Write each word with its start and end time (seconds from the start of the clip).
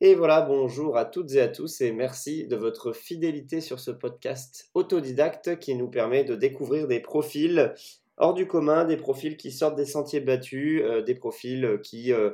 Et 0.00 0.14
voilà, 0.14 0.42
bonjour 0.42 0.96
à 0.96 1.04
toutes 1.04 1.32
et 1.32 1.40
à 1.40 1.48
tous 1.48 1.80
et 1.80 1.90
merci 1.90 2.46
de 2.46 2.54
votre 2.54 2.92
fidélité 2.92 3.60
sur 3.60 3.80
ce 3.80 3.90
podcast 3.90 4.70
autodidacte 4.74 5.58
qui 5.58 5.74
nous 5.74 5.88
permet 5.88 6.22
de 6.22 6.36
découvrir 6.36 6.86
des 6.86 7.00
profils 7.00 7.74
hors 8.16 8.32
du 8.32 8.46
commun, 8.46 8.84
des 8.84 8.96
profils 8.96 9.36
qui 9.36 9.50
sortent 9.50 9.74
des 9.74 9.86
sentiers 9.86 10.20
battus, 10.20 10.82
euh, 10.84 11.02
des 11.02 11.16
profils 11.16 11.80
qui 11.82 12.12
euh, 12.12 12.30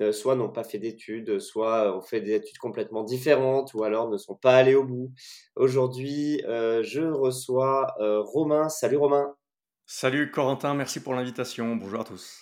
euh, 0.00 0.10
soit 0.10 0.36
n'ont 0.36 0.48
pas 0.48 0.64
fait 0.64 0.78
d'études, 0.78 1.38
soit 1.38 1.94
ont 1.94 2.00
fait 2.00 2.22
des 2.22 2.32
études 2.32 2.56
complètement 2.56 3.04
différentes 3.04 3.74
ou 3.74 3.84
alors 3.84 4.08
ne 4.08 4.16
sont 4.16 4.36
pas 4.36 4.56
allés 4.56 4.74
au 4.74 4.84
bout. 4.84 5.12
Aujourd'hui, 5.54 6.40
je 6.46 7.12
reçois 7.12 7.94
Romain. 7.98 8.70
Salut 8.70 8.96
Romain. 8.96 9.34
Salut 9.84 10.30
Corentin, 10.30 10.72
merci 10.72 11.00
pour 11.00 11.12
l'invitation. 11.12 11.76
Bonjour 11.76 12.00
à 12.00 12.04
tous. 12.04 12.41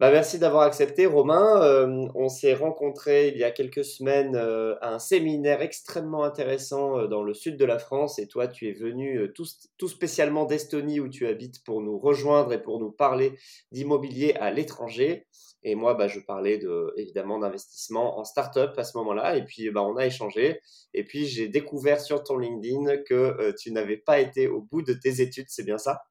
Bah, 0.00 0.10
merci 0.10 0.40
d'avoir 0.40 0.64
accepté, 0.64 1.06
Romain. 1.06 1.62
Euh, 1.62 2.08
on 2.16 2.28
s'est 2.28 2.54
rencontrés 2.54 3.28
il 3.28 3.38
y 3.38 3.44
a 3.44 3.52
quelques 3.52 3.84
semaines 3.84 4.34
euh, 4.34 4.74
à 4.80 4.92
un 4.92 4.98
séminaire 4.98 5.62
extrêmement 5.62 6.24
intéressant 6.24 6.98
euh, 6.98 7.06
dans 7.06 7.22
le 7.22 7.32
sud 7.32 7.56
de 7.56 7.64
la 7.64 7.78
France. 7.78 8.18
Et 8.18 8.26
toi, 8.26 8.48
tu 8.48 8.68
es 8.68 8.72
venu 8.72 9.32
tout, 9.34 9.46
spécialement 9.86 10.46
d'Estonie 10.46 10.98
où 10.98 11.08
tu 11.08 11.28
habites 11.28 11.62
pour 11.62 11.80
nous 11.80 11.96
rejoindre 11.96 12.52
et 12.52 12.60
pour 12.60 12.80
nous 12.80 12.90
parler 12.90 13.38
d'immobilier 13.70 14.34
à 14.40 14.50
l'étranger. 14.50 15.28
Et 15.62 15.76
moi, 15.76 15.94
bah, 15.94 16.08
je 16.08 16.18
parlais 16.18 16.58
de, 16.58 16.92
évidemment 16.96 17.38
d'investissement 17.38 18.18
en 18.18 18.24
start-up 18.24 18.76
à 18.76 18.82
ce 18.82 18.98
moment-là. 18.98 19.36
Et 19.36 19.44
puis, 19.44 19.70
bah, 19.70 19.82
on 19.82 19.96
a 19.96 20.06
échangé. 20.06 20.60
Et 20.92 21.04
puis, 21.04 21.26
j'ai 21.26 21.46
découvert 21.46 22.00
sur 22.00 22.24
ton 22.24 22.36
LinkedIn 22.36 22.96
que 23.08 23.54
tu 23.60 23.70
n'avais 23.70 23.98
pas 23.98 24.18
été 24.18 24.48
au 24.48 24.60
bout 24.60 24.82
de 24.82 24.92
tes 24.92 25.20
études. 25.20 25.46
C'est 25.46 25.64
bien 25.64 25.78
ça? 25.78 26.02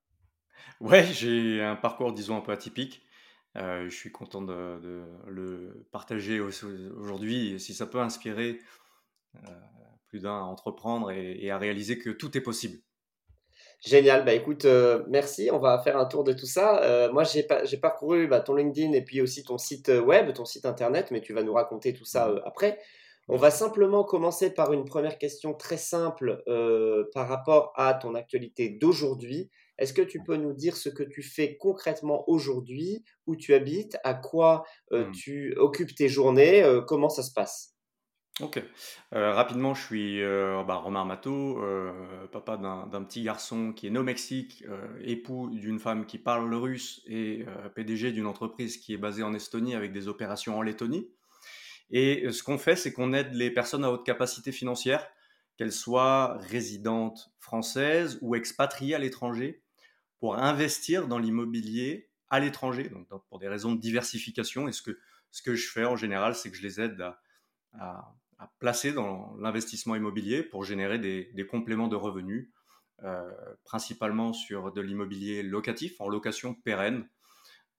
Ouais, 0.80 1.04
j'ai 1.04 1.62
un 1.62 1.76
parcours, 1.76 2.14
disons, 2.14 2.38
un 2.38 2.42
peu 2.42 2.54
atypique. 2.54 3.04
Euh, 3.56 3.88
je 3.88 3.96
suis 3.96 4.12
content 4.12 4.42
de, 4.42 5.04
le 5.28 5.86
partager 5.92 6.40
aujourd'hui. 6.40 7.60
Si 7.60 7.74
ça 7.74 7.86
peut 7.86 8.00
inspirer 8.00 8.60
euh, 9.36 9.50
plus 10.08 10.22
d'un 10.22 10.38
à 10.38 10.44
entreprendre 10.44 11.12
et, 11.12 11.50
à 11.52 11.58
réaliser 11.58 12.00
que 12.00 12.10
tout 12.10 12.36
est 12.38 12.42
possible. 12.42 12.80
Génial, 13.86 14.24
bah 14.24 14.34
écoute, 14.34 14.66
euh, 14.66 15.04
merci. 15.10 15.50
On 15.52 15.60
va 15.60 15.78
faire 15.80 15.98
un 15.98 16.06
tour 16.06 16.24
de 16.24 16.34
tout 16.34 16.46
ça. 16.46 17.10
moi, 17.12 17.24
j'ai, 17.24 17.44
parcouru 17.78 18.28
bah, 18.28 18.40
ton 18.40 18.56
LinkedIn 18.56 18.94
et 18.94 19.04
puis 19.04 19.22
aussi 19.22 19.44
ton 19.44 19.58
site 19.58 19.90
web, 19.90 20.34
ton 20.34 20.46
site 20.46 20.66
internet, 20.66 21.12
mais 21.12 21.22
tu 21.22 21.34
vas 21.34 21.44
nous 21.44 21.54
raconter 21.54 21.94
tout 21.94 22.06
ça 22.06 22.30
mmh. 22.30 22.42
après. 22.46 22.80
On 23.30 23.38
va 23.38 23.52
simplement 23.52 24.04
commencer 24.04 24.54
par 24.54 24.74
une 24.74 24.84
première 24.84 25.18
question 25.18 25.54
très 25.54 25.78
simple 25.78 26.44
par 27.14 27.28
rapport 27.28 27.72
à 27.76 27.94
ton 27.94 28.16
actualité 28.16 28.70
d'aujourd'hui. 28.70 29.52
Est-ce 29.78 29.94
que 29.94 30.02
tu 30.02 30.22
peux 30.24 30.38
nous 30.38 30.54
dire 30.54 30.78
ce 30.78 30.90
que 30.90 31.04
tu 31.04 31.24
fais 31.24 31.58
concrètement 31.58 32.24
aujourd'hui, 32.28 33.04
où 33.26 33.36
tu 33.36 33.54
habites, 33.54 33.98
à 34.04 34.14
quoi 34.14 34.66
euh, 34.92 35.08
mmh. 35.08 35.12
tu 35.12 35.54
occupes 35.58 35.96
tes 35.96 36.10
journées, 36.10 36.64
euh, 36.64 36.82
comment 36.82 37.10
ça 37.10 37.24
se 37.24 37.34
passe? 37.34 37.72
Ok. 38.40 38.64
Euh, 39.14 39.32
rapidement, 39.34 39.76
je 39.76 39.84
suis 39.84 40.22
bah, 40.22 40.76
Romain 40.76 41.02
Armato, 41.02 41.62
papa 42.32 42.58
d'un 42.58 43.04
petit 43.04 43.22
garçon 43.22 43.74
qui 43.74 43.86
est 43.86 43.90
né 43.92 44.00
au 44.00 44.04
Mexique, 44.04 44.66
époux 45.02 45.52
d'une 45.52 45.78
femme 45.78 46.08
qui 46.08 46.18
parle 46.18 46.50
le 46.50 46.58
russe 46.58 47.04
et 47.06 47.46
PDG 47.76 48.12
d'une 48.12 48.26
entreprise 48.26 48.78
qui 48.78 48.94
est 48.96 48.98
basée 48.98 49.22
en 49.22 49.36
Estonie 49.36 49.76
avec 49.76 49.92
des 49.92 50.08
opérations 50.08 50.58
en 50.58 50.64
Lettonie. 50.64 51.12
Et 51.92 52.32
ce 52.32 52.42
qu'on 52.42 52.58
fait, 52.58 52.76
c'est 52.76 52.92
qu'on 52.92 53.14
aide 53.14 53.34
les 53.34 53.52
personnes 53.52 53.86
à 53.86 53.92
haute 53.92 54.04
capacité 54.04 54.52
financière, 54.52 55.08
qu'elles 55.58 55.72
soient 55.72 56.38
résidentes 56.40 57.32
françaises 57.40 58.18
ou 58.22 58.34
expatriées 58.34 58.96
à 58.96 59.00
l'étranger, 59.00 59.63
pour 60.24 60.38
investir 60.38 61.10
dans 61.10 61.20
l'immobilier 61.20 62.10
à 62.30 62.40
l'étranger, 62.40 62.88
donc 62.88 63.10
pour 63.28 63.40
des 63.40 63.50
raisons 63.50 63.76
de 63.76 63.82
diversification. 63.82 64.70
Et 64.70 64.72
ce 64.72 64.82
que, 64.82 64.98
ce 65.32 65.42
que 65.42 65.54
je 65.54 65.68
fais 65.68 65.84
en 65.84 65.98
général, 65.98 66.34
c'est 66.34 66.50
que 66.50 66.56
je 66.56 66.62
les 66.62 66.80
aide 66.80 67.06
à, 67.74 68.16
placer 68.58 68.94
dans 68.94 69.36
l'investissement 69.42 69.98
immobilier 69.98 70.42
pour 70.42 70.64
générer 70.64 70.98
des, 70.98 71.46
compléments 71.46 71.90
de 71.90 71.98
revenus, 71.98 72.50
euh, 73.04 73.30
principalement 73.66 74.32
sur 74.32 74.72
de 74.72 74.80
l'immobilier 74.80 75.44
locatif, 75.44 76.00
en 76.00 76.08
location 76.08 76.54
pérenne, 76.54 77.06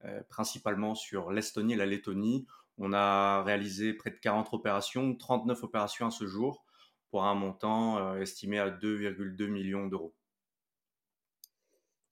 euh, 0.04 0.21
principalement 0.28 0.94
sur 0.94 1.33
l'Estonie 1.33 1.72
et 1.72 1.77
la 1.77 1.87
Lettonie. 1.87 2.47
On 2.77 2.93
a 2.93 3.43
réalisé 3.43 3.94
près 3.94 4.10
de 4.10 4.16
40 4.16 4.53
opérations, 4.53 5.16
39 5.16 5.65
opérations 5.65 6.09
à 6.09 6.10
ce 6.10 6.27
jour, 6.27 6.62
pour 7.10 7.25
un 7.25 7.34
montant 7.34 7.97
euh, 7.97 8.21
estimé 8.21 8.59
à 8.59 8.69
2,2 8.69 9.47
millions 9.47 9.87
d'euros. 9.87 10.15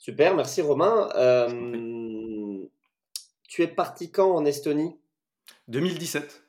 Super, 0.03 0.35
merci 0.35 0.63
Romain. 0.63 1.11
Euh, 1.15 2.67
tu 3.47 3.63
es 3.63 3.69
parti 3.69 4.11
quand 4.11 4.35
en 4.35 4.45
Estonie? 4.45 4.97
2017. 5.69 6.43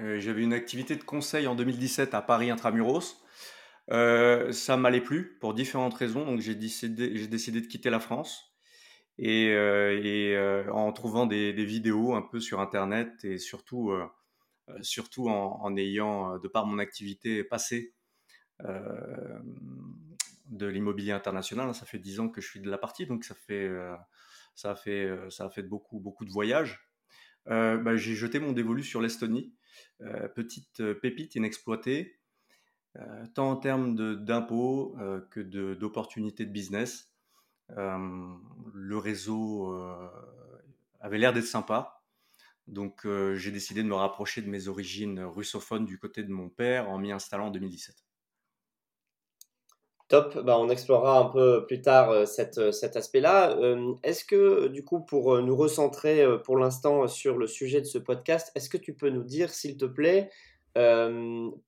Euh, 0.00 0.20
j'avais 0.20 0.42
une 0.42 0.52
activité 0.52 0.94
de 0.94 1.02
conseil 1.02 1.48
en 1.48 1.56
2017 1.56 2.14
à 2.14 2.22
Paris 2.22 2.52
Intramuros. 2.52 3.20
Euh, 3.90 4.52
ça 4.52 4.76
m'allait 4.76 5.00
plus 5.00 5.36
pour 5.40 5.54
différentes 5.54 5.94
raisons, 5.94 6.24
donc 6.24 6.38
j'ai 6.38 6.54
décidé, 6.54 7.08
de 7.08 7.66
quitter 7.66 7.90
la 7.90 7.98
France. 7.98 8.54
Et, 9.18 9.56
en 10.72 10.92
trouvant 10.92 11.26
des, 11.26 11.52
vidéos 11.64 12.14
un 12.14 12.22
peu 12.22 12.38
sur 12.38 12.60
Internet 12.60 13.24
et 13.24 13.38
surtout, 13.38 13.90
surtout 14.82 15.28
en, 15.28 15.76
ayant, 15.76 16.38
de 16.38 16.46
par 16.46 16.64
mon 16.64 16.78
activité 16.78 17.42
passée, 17.42 17.92
de 20.50 20.66
l'immobilier 20.66 21.12
international. 21.12 21.68
Hein, 21.68 21.72
ça 21.72 21.86
fait 21.86 21.98
dix 21.98 22.20
ans 22.20 22.28
que 22.28 22.40
je 22.40 22.48
suis 22.48 22.60
de 22.60 22.70
la 22.70 22.78
partie, 22.78 23.06
donc 23.06 23.24
ça 23.24 23.34
fait, 23.34 23.66
euh, 23.66 23.96
ça 24.54 24.72
a 24.72 24.74
fait, 24.74 25.04
euh, 25.04 25.30
ça 25.30 25.46
a 25.46 25.50
fait 25.50 25.62
beaucoup, 25.62 26.00
beaucoup 26.00 26.24
de 26.24 26.30
voyages. 26.30 26.80
Euh, 27.48 27.78
bah, 27.78 27.96
j'ai 27.96 28.14
jeté 28.14 28.38
mon 28.38 28.52
dévolu 28.52 28.82
sur 28.82 29.00
l'Estonie, 29.00 29.54
petite 30.34 30.82
pépite 31.00 31.34
inexploitée, 31.36 32.18
tant 33.34 33.50
en 33.50 33.56
termes 33.56 33.94
d'impôts 34.24 34.96
que 35.30 35.40
d'opportunités 35.74 36.44
de, 36.44 36.50
business. 36.50 37.12
le 37.68 38.98
réseau 38.98 39.74
avait 41.00 41.18
l'air 41.18 41.32
d'être 41.32 41.46
sympa. 41.46 42.02
Donc 42.66 43.06
j'ai 43.34 43.50
décidé 43.50 43.82
de 43.82 43.88
me 43.88 43.94
rapprocher 43.94 44.42
de 44.42 44.48
mes 44.48 44.68
origines 44.68 45.20
russophones 45.20 45.86
du 45.86 45.98
côté 45.98 46.24
de 46.24 46.32
mon 46.32 46.50
père 46.50 46.90
en 46.90 46.98
m'y 46.98 47.12
installant 47.12 47.46
en 47.46 47.50
2017. 47.50 48.09
Top, 50.10 50.36
bah, 50.44 50.58
on 50.58 50.68
explorera 50.68 51.20
un 51.20 51.26
peu 51.26 51.64
plus 51.66 51.82
tard 51.82 52.10
euh, 52.10 52.24
euh, 52.58 52.72
cet 52.72 52.96
aspect-là. 52.96 53.56
Euh, 53.58 53.94
est-ce 54.02 54.24
que, 54.24 54.66
du 54.66 54.84
coup, 54.84 54.98
pour 54.98 55.40
nous 55.40 55.54
recentrer 55.54 56.26
pour 56.42 56.58
l'instant 56.58 57.06
sur 57.06 57.38
le 57.38 57.46
sujet 57.46 57.80
de 57.80 57.86
ce 57.86 57.96
podcast, 57.96 58.50
est-ce 58.56 58.68
que 58.68 58.76
tu 58.76 58.92
peux 58.92 59.08
nous 59.08 59.22
dire, 59.22 59.50
s'il 59.50 59.76
te 59.76 59.84
plaît, 59.84 60.28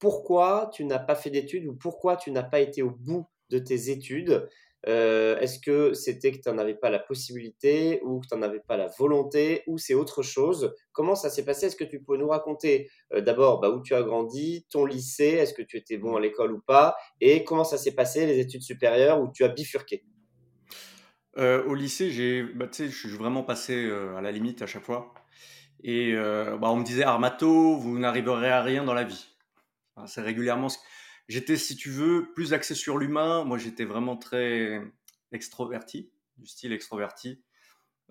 pourquoi 0.01 0.71
tu 0.75 0.85
n'as 0.85 0.99
pas 0.99 1.15
fait 1.15 1.31
d'études 1.31 1.67
ou 1.67 1.73
pourquoi 1.73 2.17
tu 2.17 2.33
n'as 2.33 2.43
pas 2.43 2.59
été 2.59 2.83
au 2.83 2.91
bout 2.91 3.27
de 3.51 3.59
tes 3.59 3.91
études? 3.91 4.49
Euh, 4.89 5.39
est-ce 5.39 5.61
que 5.61 5.95
c'était 5.95 6.33
que 6.33 6.39
tu 6.39 6.49
n'en 6.49 6.59
avais 6.59 6.75
pas 6.75 6.91
la 6.91 6.99
possibilité 6.99 8.01
ou 8.03 8.21
que 8.21 8.27
tu 8.27 8.35
n'en 8.35 8.43
avais 8.43 8.61
pas 8.61 8.77
la 8.77 8.89
volonté 8.89 9.63
ou 9.67 9.79
c'est 9.79 9.95
autre 9.95 10.23
chose? 10.23 10.75
Comment 10.93 11.15
ça 11.15 11.31
s'est 11.31 11.45
passé? 11.45 11.67
Est-ce 11.67 11.77
que 11.77 11.85
tu 11.85 12.03
peux 12.03 12.17
nous 12.17 12.29
raconter 12.29 12.91
euh, 13.13 13.21
d'abord 13.21 13.61
bah, 13.61 13.71
où 13.71 13.81
tu 13.81 13.95
as 13.95 14.03
grandi, 14.03 14.67
ton 14.71 14.85
lycée, 14.85 15.37
est-ce 15.39 15.55
que 15.55 15.63
tu 15.63 15.77
étais 15.77 15.99
bon 15.99 16.17
à 16.17 16.21
l'école 16.21 16.53
ou 16.53 16.61
pas? 16.61 16.97
Et 17.21 17.45
comment 17.45 17.65
ça 17.65 17.79
s'est 17.79 17.95
passé 17.95 18.27
les 18.27 18.41
études 18.41 18.63
supérieures 18.63 19.21
où 19.21 19.31
tu 19.33 19.45
as 19.45 19.49
bifurqué? 19.49 20.05
Euh, 21.39 21.65
Au 21.65 21.75
lycée, 21.75 22.11
j'ai, 22.11 22.43
bah, 22.43 22.67
je 22.73 22.87
suis 22.87 23.09
vraiment 23.09 23.43
passé 23.43 23.91
à 24.17 24.21
la 24.21 24.33
limite 24.33 24.63
à 24.63 24.67
chaque 24.67 24.85
fois. 24.85 25.15
Et 25.85 26.15
bah, 26.15 26.71
on 26.71 26.77
me 26.77 26.85
disait 26.85 27.03
Armato, 27.03 27.77
vous 27.77 27.99
n'arriverez 27.99 28.51
à 28.51 28.63
rien 28.63 28.85
dans 28.85 28.95
la 28.95 29.05
vie. 29.05 29.27
c'est 30.07 30.21
régulièrement 30.21 30.69
ce 30.69 30.79
J'étais, 31.29 31.57
si 31.57 31.77
tu 31.77 31.91
veux, 31.91 32.33
plus 32.35 32.53
axé 32.53 32.75
sur 32.75 32.99
l'humain. 32.99 33.45
Moi, 33.45 33.59
j'étais 33.59 33.85
vraiment 33.85 34.17
très 34.17 34.83
extroverti, 35.33 36.11
du 36.37 36.47
style 36.47 36.73
extroverti, 36.73 37.43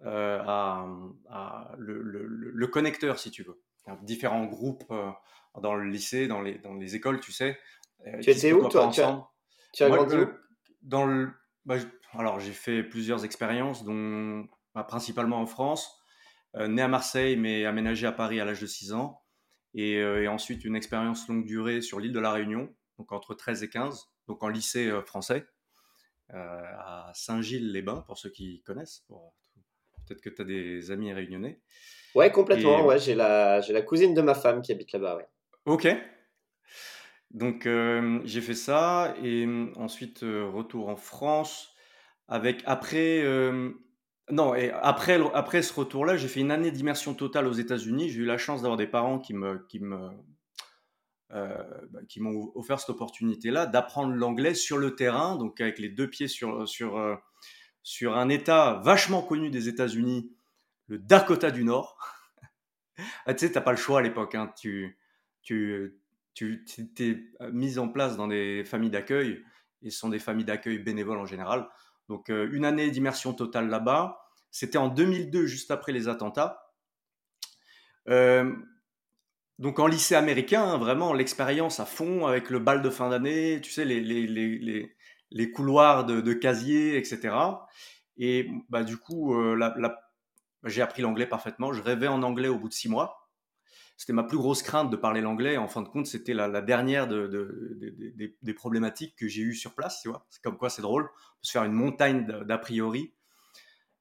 euh, 0.05 0.41
à, 0.45 1.75
le, 1.77 2.67
connecteur, 2.67 3.19
si 3.19 3.31
tu 3.31 3.43
veux. 3.43 3.61
Différents 4.03 4.45
groupes 4.45 4.85
euh, 4.91 5.09
dans 5.59 5.75
le 5.75 5.89
lycée, 5.89 6.27
dans 6.27 6.41
les, 6.41 6.57
dans 6.59 6.73
les 6.73 6.95
écoles, 6.95 7.19
tu 7.19 7.31
sais. 7.31 7.57
Euh, 8.07 8.19
tu 8.19 8.31
étais 8.31 8.53
où, 8.53 8.67
toi? 8.67 8.89
Tu 8.91 9.01
as, 9.01 9.27
tu 9.73 9.83
as 9.83 9.89
grandi 9.89 10.15
où? 10.15 10.27
dans 10.81 11.05
le, 11.05 11.31
bah, 11.65 11.75
Alors, 12.13 12.39
j'ai 12.39 12.53
fait 12.53 12.83
plusieurs 12.83 13.25
expériences, 13.25 13.83
dont 13.83 14.47
bah, 14.73 14.83
principalement 14.83 15.39
en 15.39 15.45
France. 15.45 16.01
né 16.55 16.81
à 16.81 16.87
Marseille, 16.87 17.37
mais 17.37 17.65
aménagé 17.65 18.07
à 18.07 18.11
Paris 18.11 18.39
à 18.39 18.45
l'âge 18.45 18.61
de 18.61 18.67
6 18.67 18.93
ans. 18.93 19.21
Et, 19.73 19.93
et, 19.93 20.27
ensuite, 20.27 20.65
une 20.65 20.75
expérience 20.75 21.27
longue 21.27 21.45
durée 21.45 21.81
sur 21.81 21.99
l'île 21.99 22.11
de 22.11 22.19
la 22.19 22.31
Réunion, 22.31 22.73
donc 23.01 23.11
entre 23.13 23.33
13 23.33 23.63
et 23.63 23.69
15, 23.69 24.11
donc 24.27 24.43
en 24.43 24.47
lycée 24.47 24.87
euh, 24.87 25.01
français, 25.01 25.47
euh, 26.35 26.35
à 26.35 27.11
Saint-Gilles-les-Bains, 27.15 28.03
pour 28.05 28.15
ceux 28.19 28.29
qui 28.29 28.61
connaissent. 28.61 29.07
Peut-être 30.05 30.21
que 30.21 30.29
tu 30.29 30.39
as 30.39 30.45
des 30.45 30.91
amis 30.91 31.11
réunionnais. 31.11 31.59
Ouais, 32.13 32.31
complètement. 32.31 32.85
Ouais, 32.85 32.99
j'ai 32.99 33.15
la, 33.15 33.59
la 33.67 33.81
cousine 33.81 34.13
de 34.13 34.21
ma 34.21 34.35
femme 34.35 34.61
qui 34.61 34.71
habite 34.71 34.91
là-bas. 34.91 35.17
Ouais. 35.17 35.27
Ok. 35.65 35.87
Donc 37.31 37.65
euh, 37.65 38.19
j'ai 38.23 38.41
fait 38.41 38.53
ça 38.53 39.15
et 39.23 39.47
ensuite 39.77 40.19
retour 40.19 40.89
en 40.89 40.97
France 40.97 41.73
avec 42.27 42.61
après 42.65 43.23
non 44.29 44.53
et 44.53 44.69
après 44.69 45.17
après 45.33 45.61
ce 45.61 45.73
retour 45.73 46.05
là 46.05 46.17
j'ai 46.17 46.27
fait 46.27 46.41
une 46.41 46.51
année 46.51 46.71
d'immersion 46.71 47.13
totale 47.13 47.47
aux 47.47 47.53
États-Unis 47.53 48.09
j'ai 48.09 48.19
eu 48.19 48.25
la 48.25 48.37
chance 48.37 48.63
d'avoir 48.63 48.77
des 48.77 48.87
parents 48.87 49.17
qui 49.17 49.33
me 49.33 49.65
qui 49.69 49.79
me 49.79 50.09
bah, 51.31 51.99
qui 52.09 52.19
m'ont 52.19 52.51
offert 52.55 52.79
cette 52.79 52.89
opportunité-là 52.89 53.65
d'apprendre 53.65 54.13
l'anglais 54.13 54.53
sur 54.53 54.77
le 54.77 54.95
terrain, 54.95 55.37
donc 55.37 55.61
avec 55.61 55.79
les 55.79 55.89
deux 55.89 56.09
pieds 56.09 56.27
sur, 56.27 56.67
sur, 56.67 57.19
sur 57.83 58.17
un 58.17 58.29
État 58.29 58.81
vachement 58.83 59.21
connu 59.21 59.49
des 59.49 59.69
États-Unis, 59.69 60.31
le 60.87 60.99
Dakota 60.99 61.51
du 61.51 61.63
Nord. 61.63 61.97
ah, 63.25 63.33
tu 63.33 63.45
sais, 63.45 63.51
t'as 63.53 63.61
pas 63.61 63.71
le 63.71 63.77
choix 63.77 63.99
à 63.99 64.01
l'époque. 64.01 64.35
Hein. 64.35 64.51
Tu, 64.57 64.97
tu, 65.41 65.97
tu 66.33 66.65
t'es 66.93 67.23
mis 67.51 67.77
en 67.77 67.87
place 67.87 68.17
dans 68.17 68.27
des 68.27 68.63
familles 68.65 68.89
d'accueil, 68.89 69.43
et 69.81 69.89
ce 69.89 69.99
sont 69.99 70.09
des 70.09 70.19
familles 70.19 70.45
d'accueil 70.45 70.79
bénévoles 70.79 71.19
en 71.19 71.25
général. 71.25 71.67
Donc, 72.09 72.29
une 72.29 72.65
année 72.65 72.91
d'immersion 72.91 73.33
totale 73.33 73.69
là-bas. 73.69 74.17
C'était 74.51 74.77
en 74.77 74.89
2002, 74.89 75.45
juste 75.45 75.71
après 75.71 75.93
les 75.93 76.09
attentats. 76.09 76.73
Euh, 78.09 78.53
donc 79.59 79.79
en 79.79 79.87
lycée 79.87 80.15
américain, 80.15 80.63
hein, 80.63 80.77
vraiment 80.77 81.13
l'expérience 81.13 81.79
à 81.79 81.85
fond 81.85 82.25
avec 82.25 82.49
le 82.49 82.59
bal 82.59 82.81
de 82.81 82.89
fin 82.89 83.09
d'année, 83.09 83.59
tu 83.61 83.71
sais, 83.71 83.85
les, 83.85 83.99
les, 83.99 84.25
les, 84.27 84.95
les 85.31 85.51
couloirs 85.51 86.05
de, 86.05 86.21
de, 86.21 86.33
casier, 86.33 86.97
etc. 86.97 87.35
Et 88.17 88.49
bah, 88.69 88.83
du 88.83 88.97
coup, 88.97 89.35
euh, 89.35 89.57
j'ai 90.65 90.81
appris 90.81 91.01
l'anglais 91.01 91.27
parfaitement. 91.27 91.73
Je 91.73 91.81
rêvais 91.81 92.07
en 92.07 92.23
anglais 92.23 92.47
au 92.47 92.57
bout 92.57 92.69
de 92.69 92.73
six 92.73 92.89
mois. 92.89 93.29
C'était 93.97 94.13
ma 94.13 94.23
plus 94.23 94.37
grosse 94.37 94.63
crainte 94.63 94.89
de 94.89 94.95
parler 94.95 95.21
l'anglais. 95.21 95.57
En 95.57 95.67
fin 95.67 95.83
de 95.83 95.87
compte, 95.87 96.07
c'était 96.07 96.33
la, 96.33 96.61
dernière 96.61 97.07
de, 97.07 97.27
de, 97.27 98.35
des 98.41 98.53
problématiques 98.53 99.15
que 99.15 99.27
j'ai 99.27 99.43
eues 99.43 99.53
sur 99.53 99.75
place. 99.75 100.01
Tu 100.01 100.09
vois, 100.09 100.25
c'est 100.29 100.41
comme 100.41 100.57
quoi 100.57 100.71
c'est 100.71 100.81
drôle. 100.81 101.03
On 101.03 101.07
peut 101.07 101.43
se 101.43 101.51
faire 101.51 101.63
une 101.63 101.73
montagne 101.73 102.25
d'a 102.25 102.57
priori 102.57 103.13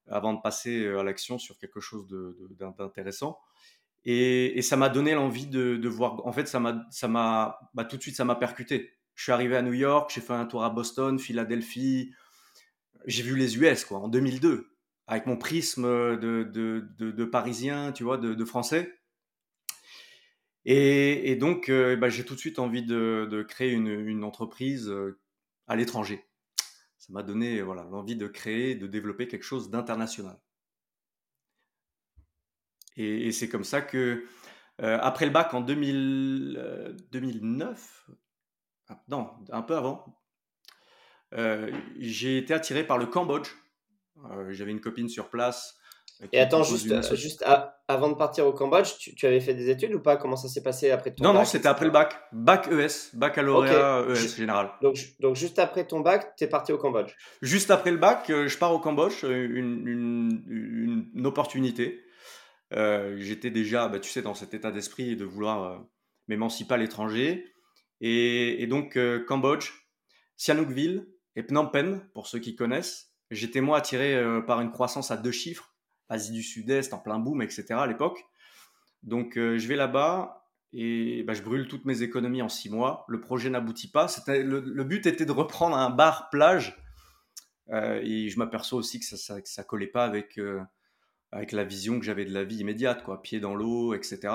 avant 0.08 0.34
de 0.34 0.40
passer 0.40 0.84
euh, 0.84 1.00
à 1.00 1.04
l'action 1.04 1.38
sur 1.38 1.58
quelque 1.58 1.80
chose 1.80 2.06
d'intéressant. 2.78 3.38
Et, 4.04 4.62
ça 4.62 4.76
m'a 4.76 4.88
donné 4.88 5.14
l'envie 5.14 5.46
de, 5.46 5.88
voir. 5.88 6.26
En 6.26 6.32
fait, 6.32 6.46
ça 6.48 6.60
m'a, 6.60 6.86
ça 6.90 7.08
m'a, 7.08 7.58
bah, 7.74 7.84
tout 7.84 7.96
de 7.96 8.02
suite, 8.02 8.16
ça 8.16 8.24
m'a 8.24 8.34
percuté. 8.34 8.92
Je 9.14 9.24
suis 9.24 9.32
arrivé 9.32 9.56
à 9.56 9.62
New 9.62 9.74
York, 9.74 10.10
j'ai 10.14 10.20
fait 10.20 10.32
un 10.32 10.46
tour 10.46 10.64
à 10.64 10.70
Boston, 10.70 11.18
Philadelphie. 11.18 12.12
J'ai 13.06 13.22
vu 13.22 13.36
les 13.36 13.58
US, 13.58 13.84
quoi, 13.84 13.98
en 13.98 14.08
2002, 14.08 14.68
avec 15.06 15.26
mon 15.26 15.36
prisme 15.36 15.84
de, 15.84 17.24
parisien, 17.24 17.92
tu 17.92 18.04
vois, 18.04 18.16
de, 18.16 18.44
français. 18.44 18.98
Et, 20.64 21.30
et 21.30 21.36
donc, 21.36 21.68
euh, 21.68 21.96
bah, 21.96 22.08
j'ai 22.08 22.24
tout 22.24 22.34
de 22.34 22.40
suite 22.40 22.58
envie 22.58 22.84
de, 22.84 23.46
créer 23.48 23.70
une, 23.72 23.88
une 23.88 24.24
entreprise 24.24 24.88
euh, 24.88 25.18
à 25.66 25.76
l'étranger 25.76 26.24
ça 27.00 27.14
m'a 27.14 27.22
donné 27.22 27.62
voilà, 27.62 27.84
l'envie 27.90 28.14
de 28.14 28.28
créer, 28.28 28.74
de 28.74 28.86
développer 28.86 29.26
quelque 29.26 29.42
chose 29.42 29.70
d'international. 29.70 30.38
Et, 33.00 33.32
c'est 33.32 33.48
comme 33.48 33.64
ça 33.64 33.80
que, 33.80 34.24
euh, 34.82 34.98
après 35.00 35.24
le 35.26 35.30
bac 35.30 35.54
en 35.54 35.60
2000, 35.60 36.96
2009, 37.10 38.06
euh, 38.08 38.14
ah, 38.88 39.02
non, 39.08 39.30
un 39.50 39.62
peu 39.62 39.76
avant, 39.76 40.04
euh, 41.34 41.70
j'ai 41.98 42.38
été 42.38 42.54
attiré 42.54 42.84
par 42.84 42.98
le 42.98 43.06
Cambodge. 43.06 43.48
J'avais 44.50 44.72
une 44.72 44.82
copine 44.82 45.08
sur 45.08 45.30
place 45.30 45.80
et 46.32 46.40
attends, 46.40 46.62
juste, 46.62 46.90
euh, 46.90 47.16
juste 47.16 47.44
avant 47.88 48.08
de 48.08 48.14
partir 48.14 48.46
au 48.46 48.52
Cambodge, 48.52 48.92
tu, 49.16 49.26
avais 49.26 49.40
fait 49.40 49.54
des 49.54 49.70
études 49.70 49.94
ou 49.94 50.00
pas? 50.00 50.16
Comment 50.16 50.36
ça 50.36 50.48
s'est 50.48 50.62
passé 50.62 50.90
après 50.90 51.12
ton 51.12 51.24
non, 51.24 51.30
bac 51.30 51.38
Non, 51.38 51.44
c'était 51.46 51.68
après 51.68 51.86
le 51.86 51.90
bac. 51.90 52.14
Bac 52.32 52.68
ES, 52.68 53.16
baccalauréat 53.16 54.04
ES 54.10 54.36
général. 54.36 54.70
Donc, 54.82 54.96
donc, 55.20 55.36
juste 55.36 55.58
après 55.58 55.86
ton 55.86 56.00
bac, 56.00 56.34
tu 56.36 56.44
es 56.44 56.46
parti 56.46 56.72
au 56.72 56.78
Cambodge 56.78 57.14
Juste 57.40 57.70
après 57.70 57.90
le 57.90 57.96
bac, 57.96 58.28
euh, 58.28 58.48
je 58.48 58.58
pars 58.58 58.72
au 58.72 58.78
Cambodge, 58.78 59.24
euh, 59.24 59.48
une, 59.50 59.86
une, 59.88 61.08
une, 61.14 61.26
opportunité. 61.26 62.04
J'étais 62.72 63.50
déjà, 63.50 63.88
bah, 63.88 63.98
tu 63.98 64.10
sais, 64.10 64.22
dans 64.22 64.34
cet 64.34 64.54
état 64.54 64.70
d'esprit 64.70 65.16
de 65.16 65.24
vouloir 65.24 65.84
m'émanciper 66.28 66.74
à 66.74 66.76
l'étranger. 66.76 67.52
Et, 68.00 68.66
donc, 68.68 68.98
Cambodge, 69.26 69.72
Sihanoukville 70.36 71.06
et 71.36 71.42
Phnom 71.42 71.66
Penh, 71.66 72.00
pour 72.14 72.26
ceux 72.26 72.38
qui 72.38 72.54
connaissent. 72.54 73.12
J'étais 73.30 73.60
moi 73.60 73.78
attiré 73.78 74.22
par 74.46 74.60
une 74.60 74.70
croissance 74.70 75.10
à 75.10 75.16
deux 75.16 75.32
chiffres 75.32 75.70
Asie 76.10 76.32
du 76.32 76.42
Sud-Est, 76.42 76.92
en 76.92 76.98
plein 76.98 77.18
boom, 77.18 77.40
etc. 77.40 77.66
à 77.70 77.86
l'époque. 77.86 78.26
Donc 79.02 79.38
euh, 79.38 79.56
je 79.58 79.66
vais 79.68 79.76
là-bas 79.76 80.44
et 80.72 81.22
bah, 81.22 81.32
je 81.32 81.42
brûle 81.42 81.68
toutes 81.68 81.84
mes 81.84 82.02
économies 82.02 82.42
en 82.42 82.48
six 82.48 82.68
mois. 82.68 83.06
Le 83.08 83.20
projet 83.20 83.48
n'aboutit 83.48 83.90
pas. 83.90 84.08
Le, 84.26 84.60
le, 84.60 84.84
but 84.84 85.06
était 85.06 85.24
de 85.24 85.32
reprendre 85.32 85.76
un 85.76 85.88
bar 85.88 86.28
plage 86.30 86.76
euh, 87.70 88.00
et 88.02 88.28
je 88.28 88.38
m'aperçois 88.38 88.78
aussi 88.78 88.98
que 89.00 89.06
ça, 89.06 89.36
ça, 89.42 89.64
collait 89.64 89.86
pas 89.86 90.04
avec, 90.04 90.38
euh, 90.38 90.60
avec 91.32 91.52
la 91.52 91.64
vision 91.64 91.98
que 91.98 92.04
j'avais 92.04 92.24
de 92.24 92.32
la 92.32 92.44
vie 92.44 92.58
immédiate, 92.58 93.04
quoi, 93.04 93.22
pied 93.22 93.40
dans 93.40 93.54
l'eau, 93.54 93.94
etc. 93.94 94.32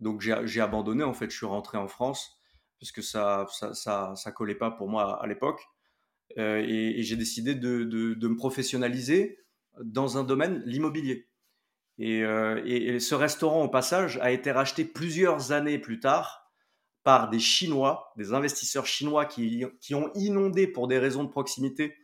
Donc 0.00 0.20
j'ai 0.20 0.60
abandonné 0.60 1.04
en 1.04 1.12
fait. 1.12 1.30
Je 1.30 1.36
suis 1.36 1.46
rentré 1.46 1.78
en 1.78 1.88
France 1.88 2.38
parce 2.80 2.92
que 2.92 3.02
ça 3.02 3.46
ça, 3.52 3.74
ça, 3.74 4.14
ça 4.16 4.32
collait 4.32 4.54
pas 4.54 4.70
pour 4.70 4.88
moi 4.88 5.22
à, 5.22 5.26
l'époque. 5.26 5.60
et, 6.36 7.02
j'ai 7.02 7.16
décidé 7.16 7.54
de, 7.54 7.84
de, 7.84 8.14
de, 8.14 8.28
me 8.28 8.36
professionnaliser 8.36 9.38
dans 9.82 10.18
un 10.18 10.24
domaine, 10.24 10.62
l'immobilier. 10.64 11.30
Euh, 12.00 12.62
et, 12.64 12.98
ce 13.00 13.14
restaurant, 13.14 13.64
au 13.64 13.68
passage, 13.68 14.18
a 14.22 14.30
été 14.30 14.50
racheté 14.50 14.84
plusieurs 14.84 15.52
années 15.52 15.78
plus 15.78 16.00
tard 16.00 16.50
par 17.02 17.30
des 17.30 17.38
Chinois, 17.38 18.12
des 18.16 18.32
investisseurs 18.32 18.86
chinois 18.86 19.24
qui, 19.24 19.64
qui 19.80 19.94
ont 19.94 20.10
inondé 20.14 20.66
pour 20.66 20.86
des 20.86 20.98
raisons 20.98 21.24
de 21.24 21.30
proximité 21.30 21.96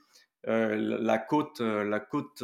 euh, 0.48 0.76
la 0.76 1.18
côte, 1.18 1.60
euh, 1.60 1.84
la 1.84 2.00
côte 2.00 2.42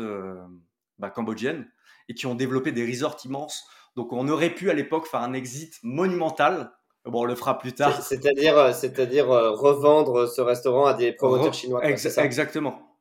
bah, 0.98 1.10
cambodgienne 1.10 1.66
et 2.08 2.14
qui 2.14 2.26
ont 2.26 2.34
développé 2.34 2.72
des 2.72 2.86
resorts 2.86 3.18
immenses. 3.24 3.64
Donc 3.96 4.12
on 4.12 4.28
aurait 4.28 4.54
pu 4.54 4.70
à 4.70 4.74
l'époque 4.74 5.06
faire 5.06 5.20
un 5.20 5.32
exit 5.32 5.78
monumental. 5.82 6.72
Bon, 7.04 7.22
on 7.22 7.24
le 7.24 7.34
fera 7.34 7.58
plus 7.58 7.72
tard. 7.72 8.00
C'est-à-dire, 8.02 8.74
c'est-à-dire 8.74 9.26
revendre 9.26 10.28
ce 10.28 10.40
restaurant 10.40 10.86
à 10.86 10.94
des 10.94 11.12
promoteurs 11.12 11.54
chinois. 11.54 11.84
exactement. 11.84 12.92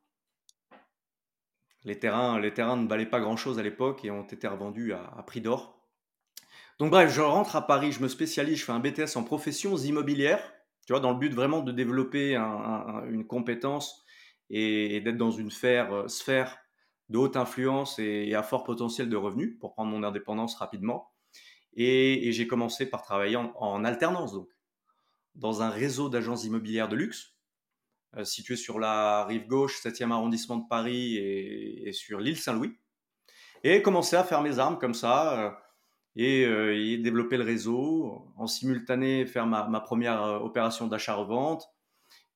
Les 1.84 1.98
terrains, 1.98 2.40
les 2.40 2.54
terrains 2.54 2.78
ne 2.78 2.88
valaient 2.88 3.08
pas 3.08 3.20
grand-chose 3.20 3.58
à 3.58 3.64
l'époque 3.64 4.06
et 4.06 4.12
ont 4.12 4.24
été 4.24 4.48
revendus 4.48 4.94
à, 4.94 5.24
prix 5.26 5.42
d'or. 5.42 5.80
Donc 6.78 6.92
bref, 6.92 7.12
je 7.12 7.22
rentre 7.22 7.56
à 7.56 7.66
Paris, 7.66 7.92
je 7.92 8.02
me 8.02 8.08
spécialise, 8.08 8.60
je 8.60 8.66
fais 8.66 8.72
un 8.72 8.80
BTS 8.80 9.16
en 9.16 9.24
professions 9.24 9.78
immobilières, 9.78 10.42
tu 10.86 10.94
vois, 10.94 11.00
dans 11.00 11.12
le 11.12 11.18
but 11.18 11.34
vraiment 11.34 11.62
de 11.62 11.72
développer 11.72 12.36
une 12.36 13.26
compétence 13.26 14.04
et, 14.50 15.02
d'être 15.02 15.18
dans 15.18 15.32
une 15.32 15.50
euh, 15.64 16.08
sphère, 16.08 16.58
de 17.12 17.18
haute 17.18 17.36
influence 17.36 18.00
et, 18.00 18.34
à 18.34 18.42
fort 18.42 18.64
potentiel 18.64 19.10
de 19.10 19.18
revenus 19.18 19.58
pour 19.60 19.74
prendre 19.74 19.92
mon 19.92 20.04
indépendance 20.04 20.56
rapidement. 20.56 21.12
Et, 21.74 22.32
j'ai 22.32 22.48
commencé 22.48 22.90
par 22.90 23.04
travailler 23.04 23.36
en, 23.36 23.84
alternance, 23.84 24.34
donc, 24.34 24.50
dans 25.36 25.62
un 25.62 25.70
réseau 25.70 26.10
d'agences 26.10 26.46
immobilières 26.46 26.90
de 26.90 26.96
luxe 26.96 27.36
euh, 28.18 28.26
situé 28.26 28.56
sur 28.56 28.80
la 28.80 29.26
rive 29.26 29.48
gauche, 29.48 29.82
7e 29.82 30.12
arrondissement 30.12 30.58
de 30.58 30.68
Paris 30.68 31.18
et, 31.18 31.92
sur 31.94 32.20
l'île 32.20 32.38
Saint-Louis. 32.38 32.78
Et 33.64 33.82
commencer 33.82 34.16
à 34.16 34.24
faire 34.24 34.42
mes 34.42 34.60
armes 34.60 34.80
comme 34.80 34.94
ça 34.94 35.40
euh, 35.40 35.52
euh, 36.18 36.74
et, 36.74 36.98
développer 36.98 37.38
le 37.38 37.44
réseau, 37.44 38.34
en 38.38 38.48
simultané 38.48 39.26
faire 39.26 39.48
ma, 39.48 39.80
première 39.82 40.44
opération 40.44 40.88
d'achat-revente 40.88 41.70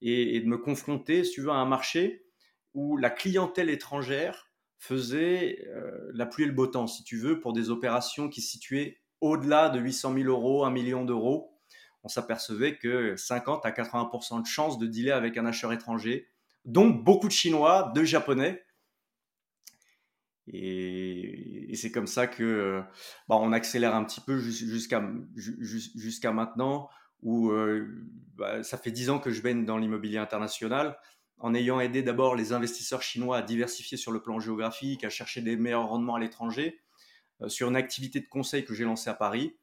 et, 0.01 0.39
de 0.39 0.45
me 0.45 0.57
confronter, 0.57 1.23
si 1.23 1.33
tu 1.33 1.41
veux, 1.41 1.49
à 1.49 1.55
un 1.55 1.65
marché 1.65 2.25
où 2.73 2.97
la 2.97 3.09
clientèle 3.09 3.69
étrangère 3.69 4.51
faisait 4.77 5.67
la 6.13 6.25
pluie 6.25 6.43
et 6.43 6.47
le 6.47 6.53
beau 6.53 6.67
temps, 6.67 6.87
si 6.87 7.03
tu 7.03 7.17
veux, 7.17 7.39
pour 7.39 7.53
des 7.53 7.69
opérations 7.69 8.29
qui 8.29 8.41
situaient 8.41 8.97
au-delà 9.21 9.69
de 9.69 9.79
800 9.79 10.13
000 10.13 10.25
euros, 10.27 10.65
1 10.65 10.71
million 10.71 11.05
d'euros 11.05 11.55
on 12.05 12.07
s'apercevait 12.07 12.77
que 12.77 13.15
50 13.15 13.65
à 13.65 13.71
80% 13.71 14.43
de 14.43 14.45
chances 14.45 14.77
de 14.77 14.85
dealer 14.85 15.11
avec 15.11 15.37
un 15.37 15.45
acheteur 15.47 15.73
étranger, 15.73 16.29
donc 16.63 17.03
beaucoup 17.03 17.27
de 17.27 17.33
Chinois, 17.33 17.91
de 17.95 18.03
Japonais. 18.03 18.63
Et, 20.47 21.71
c'est 21.73 21.91
comme 21.91 22.07
ça 22.07 22.27
que 22.27 22.81
bah, 23.27 23.35
on 23.35 23.51
accélère 23.51 23.95
un 23.95 24.05
petit 24.05 24.21
peu 24.21 24.37
jusqu'à 24.37 25.03
jusqu'à 25.35 26.31
maintenant, 26.31 26.89
où 27.21 27.49
euh, 27.49 27.87
bah, 28.35 28.63
ça 28.63 28.77
fait 28.77 28.91
10 28.91 29.09
ans 29.09 29.19
que 29.19 29.31
je 29.31 29.41
baigne 29.41 29.65
dans 29.65 29.77
l'immobilier 29.77 30.19
international, 30.19 30.97
en 31.37 31.53
ayant 31.53 31.79
aidé 31.79 32.01
d'abord 32.01 32.35
les 32.35 32.53
investisseurs 32.53 33.01
chinois 33.01 33.37
à 33.37 33.41
diversifier 33.41 33.97
sur 33.97 34.11
le 34.11 34.21
plan 34.21 34.39
géographique, 34.39 35.03
à 35.03 35.09
chercher 35.09 35.41
des 35.41 35.57
meilleurs 35.57 35.87
rendements 35.87 36.15
à 36.15 36.19
l'étranger, 36.19 36.79
euh, 37.41 37.49
sur 37.49 37.69
une 37.69 37.75
activité 37.75 38.19
de 38.19 38.27
conseil 38.27 38.63
que 38.63 38.73
j'ai 38.73 38.85
lancée 38.85 39.09
à 39.09 39.13
Paris 39.13 39.55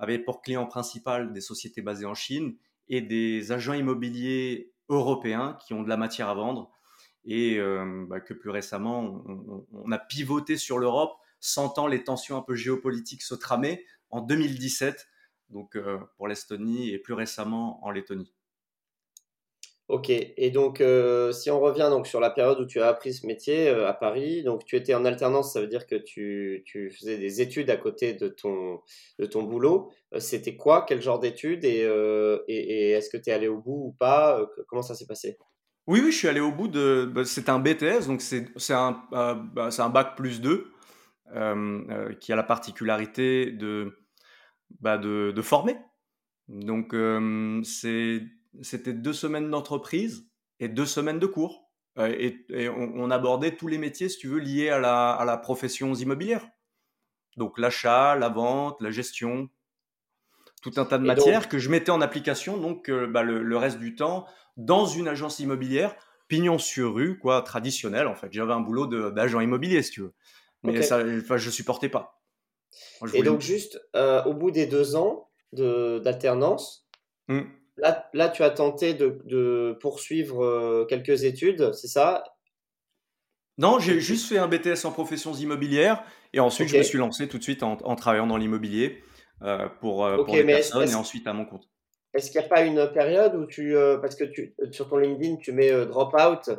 avec 0.00 0.24
pour 0.24 0.40
client 0.40 0.66
principal 0.66 1.32
des 1.32 1.42
sociétés 1.42 1.82
basées 1.82 2.06
en 2.06 2.14
Chine 2.14 2.56
et 2.88 3.02
des 3.02 3.52
agents 3.52 3.74
immobiliers 3.74 4.72
européens 4.88 5.56
qui 5.64 5.74
ont 5.74 5.82
de 5.82 5.88
la 5.88 5.98
matière 5.98 6.28
à 6.28 6.34
vendre 6.34 6.72
et 7.24 7.58
euh, 7.58 8.06
bah, 8.08 8.20
que 8.20 8.32
plus 8.32 8.50
récemment 8.50 9.22
on, 9.72 9.92
a 9.92 9.98
pivoté 9.98 10.56
sur 10.56 10.78
l'Europe, 10.78 11.12
sentant 11.38 11.86
les 11.86 12.02
tensions 12.02 12.38
un 12.38 12.42
peu 12.42 12.54
géopolitiques 12.54 13.22
se 13.22 13.34
tramer 13.34 13.84
en 14.08 14.22
2017, 14.22 15.06
donc 15.50 15.76
euh, 15.76 15.98
pour 16.16 16.28
l'Estonie 16.28 16.90
et 16.90 16.98
plus 16.98 17.14
récemment 17.14 17.84
en 17.84 17.90
Lettonie. 17.90 18.32
Ok, 19.90 20.08
et 20.08 20.50
donc 20.52 20.80
euh, 20.80 21.32
si 21.32 21.50
on 21.50 21.58
revient 21.58 21.88
donc 21.90 22.06
sur 22.06 22.20
la 22.20 22.30
période 22.30 22.60
où 22.60 22.64
tu 22.64 22.80
as 22.80 22.86
appris 22.86 23.12
ce 23.12 23.26
métier 23.26 23.68
euh, 23.68 23.88
à 23.88 23.92
Paris, 23.92 24.44
donc 24.44 24.64
tu 24.64 24.76
étais 24.76 24.94
en 24.94 25.04
alternance, 25.04 25.52
ça 25.52 25.60
veut 25.60 25.66
dire 25.66 25.84
que 25.84 25.96
tu, 25.96 26.62
tu 26.64 26.92
faisais 26.92 27.18
des 27.18 27.40
études 27.40 27.70
à 27.70 27.76
côté 27.76 28.14
de 28.14 28.28
ton, 28.28 28.82
de 29.18 29.26
ton 29.26 29.42
boulot. 29.42 29.90
Euh, 30.14 30.20
c'était 30.20 30.54
quoi? 30.54 30.84
Quel 30.86 31.02
genre 31.02 31.18
d'études? 31.18 31.64
Et, 31.64 31.80
et, 32.46 32.90
est-ce 32.92 33.10
que 33.10 33.16
tu 33.16 33.30
es 33.30 33.32
allé 33.32 33.48
au 33.48 33.58
bout 33.58 33.86
ou 33.86 33.92
pas? 33.98 34.48
Comment 34.68 34.82
ça 34.82 34.94
s'est 34.94 35.08
passé? 35.08 35.38
Oui, 35.88 36.00
oui, 36.04 36.12
je 36.12 36.18
suis 36.18 36.28
allé 36.28 36.38
au 36.38 36.52
bout 36.52 36.68
de. 36.68 37.10
bah, 37.12 37.24
c'était 37.24 37.50
un 37.50 37.58
BTS, 37.58 38.06
donc 38.06 38.20
c'est 38.20 38.46
c'est 38.58 38.74
un, 38.74 39.02
bah, 39.10 39.72
c'est 39.72 39.82
un 39.82 39.90
bac 39.90 40.14
plus 40.14 40.40
2 40.40 40.70
euh, 41.34 41.82
euh, 41.90 42.14
qui 42.14 42.32
a 42.32 42.36
la 42.36 42.44
particularité 42.44 43.50
de, 43.50 43.98
bah, 44.78 44.98
de, 44.98 45.32
de 45.34 45.42
former. 45.42 45.76
Donc, 46.46 46.94
c'est, 47.64 48.22
c'était 48.62 48.92
deux 48.92 49.12
semaines 49.12 49.50
d'entreprise 49.50 50.26
et 50.58 50.68
deux 50.68 50.86
semaines 50.86 51.18
de 51.18 51.26
cours. 51.26 51.70
Euh, 51.98 52.14
et 52.18 52.44
et 52.50 52.68
on, 52.68 52.92
on 52.96 53.10
abordait 53.10 53.56
tous 53.56 53.68
les 53.68 53.78
métiers, 53.78 54.08
si 54.08 54.18
tu 54.18 54.28
veux, 54.28 54.38
liés 54.38 54.68
à 54.70 54.78
la, 54.78 55.10
à 55.12 55.24
la 55.24 55.36
profession 55.36 55.94
immobilière. 55.94 56.48
Donc, 57.36 57.58
l'achat, 57.58 58.16
la 58.16 58.28
vente, 58.28 58.80
la 58.80 58.90
gestion, 58.90 59.48
tout 60.62 60.72
un 60.76 60.84
tas 60.84 60.98
de 60.98 61.04
Et 61.04 61.14
donc, 61.14 61.16
matières 61.16 61.48
que 61.48 61.58
je 61.58 61.70
mettais 61.70 61.90
en 61.90 62.00
application 62.00 62.58
donc 62.58 62.88
euh, 62.90 63.06
bah, 63.06 63.22
le, 63.22 63.42
le 63.42 63.56
reste 63.56 63.78
du 63.78 63.94
temps 63.94 64.26
dans 64.56 64.84
une 64.86 65.08
agence 65.08 65.38
immobilière, 65.40 65.96
pignon 66.28 66.58
sur 66.58 66.94
rue, 66.94 67.18
quoi, 67.18 67.42
traditionnel 67.42 68.06
en 68.06 68.14
fait. 68.14 68.28
J'avais 68.32 68.52
un 68.52 68.60
boulot 68.60 68.86
d'agent 69.10 69.40
immobilier, 69.40 69.82
si 69.82 69.92
tu 69.92 70.00
veux. 70.02 70.12
Mais 70.62 70.82
ça, 70.82 71.02
enfin, 71.22 71.38
je 71.38 71.50
supportais 71.50 71.88
pas. 71.88 72.22
Moi, 73.00 73.08
je 73.08 73.14
Et 73.14 73.22
voulais. 73.22 73.30
donc 73.30 73.40
juste 73.40 73.80
euh, 73.96 74.22
au 74.24 74.34
bout 74.34 74.50
des 74.50 74.66
deux 74.66 74.94
ans 74.96 75.30
de 75.52 75.98
d'alternance, 75.98 76.88
Hmm. 77.28 77.42
Là, 77.80 78.08
là 78.12 78.28
tu 78.28 78.42
as 78.42 78.50
tenté 78.50 78.94
de, 78.94 79.20
de 79.24 79.76
poursuivre 79.80 80.44
euh, 80.44 80.86
quelques 80.88 81.24
études, 81.24 81.72
c'est 81.72 81.88
ça? 81.88 82.24
Non, 83.58 83.78
j'ai 83.78 84.00
juste 84.00 84.28
fait 84.28 84.38
un 84.38 84.48
BTS 84.48 84.86
en 84.86 84.90
professions 84.92 85.34
immobilières 85.34 86.02
et 86.32 86.40
ensuite 86.40 86.68
je 86.68 86.78
me 86.78 86.82
suis 86.82 86.96
lancé 86.98 87.28
tout 87.28 87.36
de 87.36 87.42
suite 87.42 87.62
en, 87.62 87.72
en 87.84 87.94
travaillant 87.94 88.26
dans 88.26 88.38
l'immobilier 88.38 89.02
euh, 89.42 89.68
pour, 89.80 90.06
euh, 90.06 90.16
pour 90.16 90.34
personnes 90.34 90.88
et 90.88 90.94
ensuite 90.94 91.26
à 91.26 91.34
mon 91.34 91.44
compte. 91.44 91.68
est-ce 92.14 92.30
qu'il 92.30 92.40
n'y 92.40 92.46
a 92.46 92.48
pas 92.48 92.62
une 92.62 92.90
période 92.92 93.34
où 93.34 93.46
tu, 93.46 93.76
euh, 93.76 93.98
parce 93.98 94.14
que 94.14 94.24
tu, 94.24 94.54
sur 94.70 94.88
ton 94.88 94.96
LinkedIn, 94.96 95.36
tu 95.36 95.52
mets 95.52 95.72
drop 95.86 96.14
out, 96.14 96.50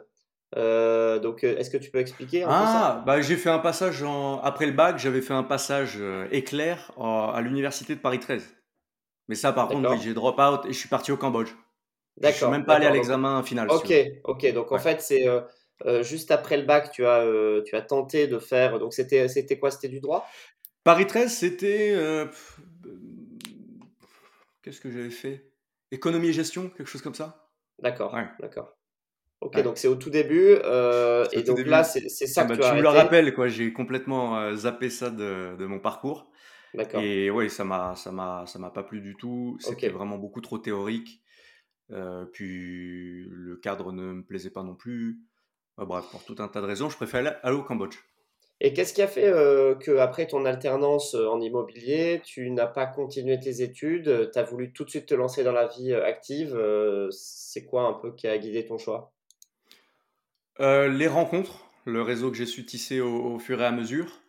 euh, 0.58 1.18
donc 1.18 1.44
est-ce 1.44 1.72
que 1.72 1.78
tu 1.78 1.90
peux 1.90 2.00
expliquer 2.00 2.44
un 2.44 2.48
peu 2.48 2.54
ça? 2.54 2.98
Ah, 3.00 3.04
bah 3.06 3.22
j'ai 3.22 3.38
fait 3.38 3.50
un 3.50 3.60
passage 3.60 4.04
en... 4.04 4.40
après 4.42 4.68
le 4.68 4.74
bac, 4.74 5.00
j'avais 5.00 5.22
fait 5.22 5.34
un 5.34 5.44
passage 5.44 5.98
éclair 6.32 6.92
à 7.00 7.42
l'université 7.42 7.96
de 7.96 8.00
Paris 8.00 8.20
13. 8.20 8.54
Mais 9.32 9.36
ça, 9.36 9.54
par 9.54 9.70
contre, 9.70 9.78
oui, 9.78 9.84
D'accord, 9.84 10.02
j'ai 10.02 10.14
drop 10.14 10.40
out 10.42 10.66
et 10.66 10.74
je 10.74 10.78
suis 10.78 10.90
parti 10.90 11.10
au 11.14 11.16
Cambodge. 11.16 11.48
Je 11.48 11.54
suis 11.54 12.22
d'accord, 12.22 12.52
même 12.52 12.66
pas 12.66 12.74
allé 12.76 12.84
à 12.86 12.90
d'accord. 12.90 13.02
L'examen 13.02 13.42
final, 13.44 13.70
ok, 13.72 13.94
ok. 14.26 14.54
Donc 14.54 14.74
en 14.74 14.78
fait, 14.78 15.00
c'est 15.02 15.26
euh, 15.26 15.40
euh, 15.86 16.04
juste 16.04 16.32
après 16.32 16.58
le 16.58 16.64
bac, 16.64 16.92
tu 16.92 17.06
as, 17.06 17.22
euh, 17.22 17.64
tu 17.66 17.78
as 17.78 17.82
tenté 17.82 18.28
de 18.28 18.40
faire. 18.40 18.78
Donc 18.78 18.94
c'était, 18.94 19.30
c'était 19.30 19.58
quoi? 19.58 19.72
C'était 19.72 19.88
du 19.88 20.02
droit? 20.02 20.28
Paris 20.84 21.08
13, 21.08 21.32
c'était... 21.34 21.94
euh, 21.96 22.26
qu'est-ce 24.64 24.82
que 24.82 24.92
j'avais 24.92 25.10
fait? 25.10 25.50
Économie 25.92 26.28
et 26.28 26.34
gestion, 26.34 26.68
quelque 26.68 26.90
chose 26.90 27.02
comme 27.02 27.16
ça? 27.16 27.48
D'accord, 27.80 28.14
Ouais, 28.14 28.28
d'accord. 28.42 28.74
Ok, 29.40 29.54
ouais. 29.56 29.64
donc 29.64 29.78
c'est 29.78 29.88
au 29.88 29.96
tout 29.96 30.10
début. 30.10 30.56
et 30.56 31.44
donc 31.44 31.60
là, 31.66 31.84
début. 31.84 31.90
c'est 31.90 32.10
c'est 32.10 32.28
ça 32.28 32.42
Ah 32.42 32.44
que 32.44 32.50
bah, 32.50 32.58
tu 32.58 32.64
as 32.66 32.74
me 32.74 32.82
le 32.82 32.90
rappelles, 32.90 33.34
quoi. 33.34 33.48
J'ai 33.48 33.72
complètement 33.72 34.54
zappé 34.58 34.90
ça 34.90 35.10
de, 35.10 35.56
de 35.58 35.66
mon 35.66 35.80
parcours. 35.80 36.31
D'accord. 36.74 37.02
Et 37.02 37.30
ouais, 37.30 37.50
ça 37.50 37.64
m'a, 37.64 37.96
ça 37.96 38.12
m'a, 38.12 38.46
ça 38.48 38.60
m'a 38.60 38.70
pas 38.70 38.84
plu 38.84 39.02
du 39.02 39.16
tout. 39.16 39.58
C'était 39.60 39.90
vraiment 39.90 40.18
beaucoup 40.18 40.42
trop 40.42 40.58
théorique. 40.58 41.22
Euh, 41.92 42.26
puis 42.26 43.26
le 43.30 43.58
cadre 43.58 43.92
ne 43.92 44.14
me 44.14 44.24
plaisait 44.24 44.52
pas 44.52 44.64
non 44.64 44.76
plus. 44.76 45.20
Euh, 45.80 45.86
bref, 45.86 46.06
pour 46.12 46.24
tout 46.24 46.36
un 46.40 46.48
tas 46.48 46.62
de 46.62 46.66
raisons, 46.68 46.90
je 46.90 46.96
préfère 46.96 47.40
aller 47.44 47.58
au 47.58 47.64
Cambodge. 47.64 47.98
Et 48.64 48.74
qu'est-ce 48.74 48.94
qui 48.94 49.02
a 49.02 49.08
fait 49.08 49.28
euh, 49.28 49.74
que 49.74 49.98
après 49.98 50.28
ton 50.28 50.46
alternance 50.46 51.16
euh, 51.16 51.28
en 51.28 51.42
immobilier, 51.42 52.22
tu 52.24 52.52
n'as 52.52 52.68
pas 52.68 52.86
continué 52.86 53.40
tes 53.40 53.64
études, 53.64 54.30
tu 54.32 54.40
as 54.40 54.44
voulu 54.44 54.72
tout 54.72 54.86
de 54.86 54.90
suite 54.92 55.08
te 55.08 55.16
lancer 55.16 55.44
dans 55.44 55.52
la 55.52 55.68
vie 55.68 55.92
euh, 55.92 56.06
active, 56.06 56.56
euh, 56.56 57.10
c'est 57.10 57.66
quoi 57.66 57.88
un 57.88 57.94
peu 57.94 58.14
qui 58.14 58.28
a 58.28 58.38
guidé 58.38 58.64
ton 58.64 58.78
choix? 58.78 59.14
Euh, 60.60 60.88
les 60.88 61.08
rencontres, 61.08 61.66
le 61.86 62.04
réseau 62.04 62.30
que 62.30 62.38
j'ai 62.38 62.46
su 62.46 62.64
tisser 62.64 63.02
au, 63.02 63.34
au 63.34 63.40
fur 63.40 63.60
et 63.60 63.66
à 63.66 63.72
mesure, 63.72 64.21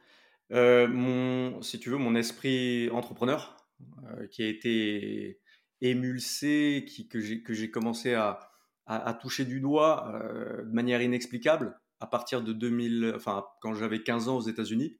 euh, 0.53 0.87
mon, 0.87 1.63
si 1.63 1.79
tu 1.79 1.91
veux, 1.91 1.97
mon 1.97 2.15
esprit 2.15 2.91
entrepreneur 2.91 3.57
euh, 4.05 4.27
qui 4.29 4.43
a 4.43 4.49
été 4.49 5.41
émulsé, 5.81 6.85
qui, 6.87 7.09
que 7.09 7.21
j'ai 7.21 7.71
commencé 7.71 8.15
à, 8.15 8.51
à, 8.87 9.15
toucher 9.15 9.45
du 9.45 9.61
doigt 9.61 10.13
euh, 10.15 10.63
de 10.63 10.73
manière 10.73 11.01
inexplicable 11.01 11.81
à 12.01 12.07
partir 12.07 12.43
de 12.43 12.53
2000, 12.53 13.15
enfin 13.17 13.47
quand 13.61 13.75
j'avais 13.75 14.03
15 14.03 14.29
ans 14.29 14.37
aux 14.37 14.43
États-Unis, 14.43 14.99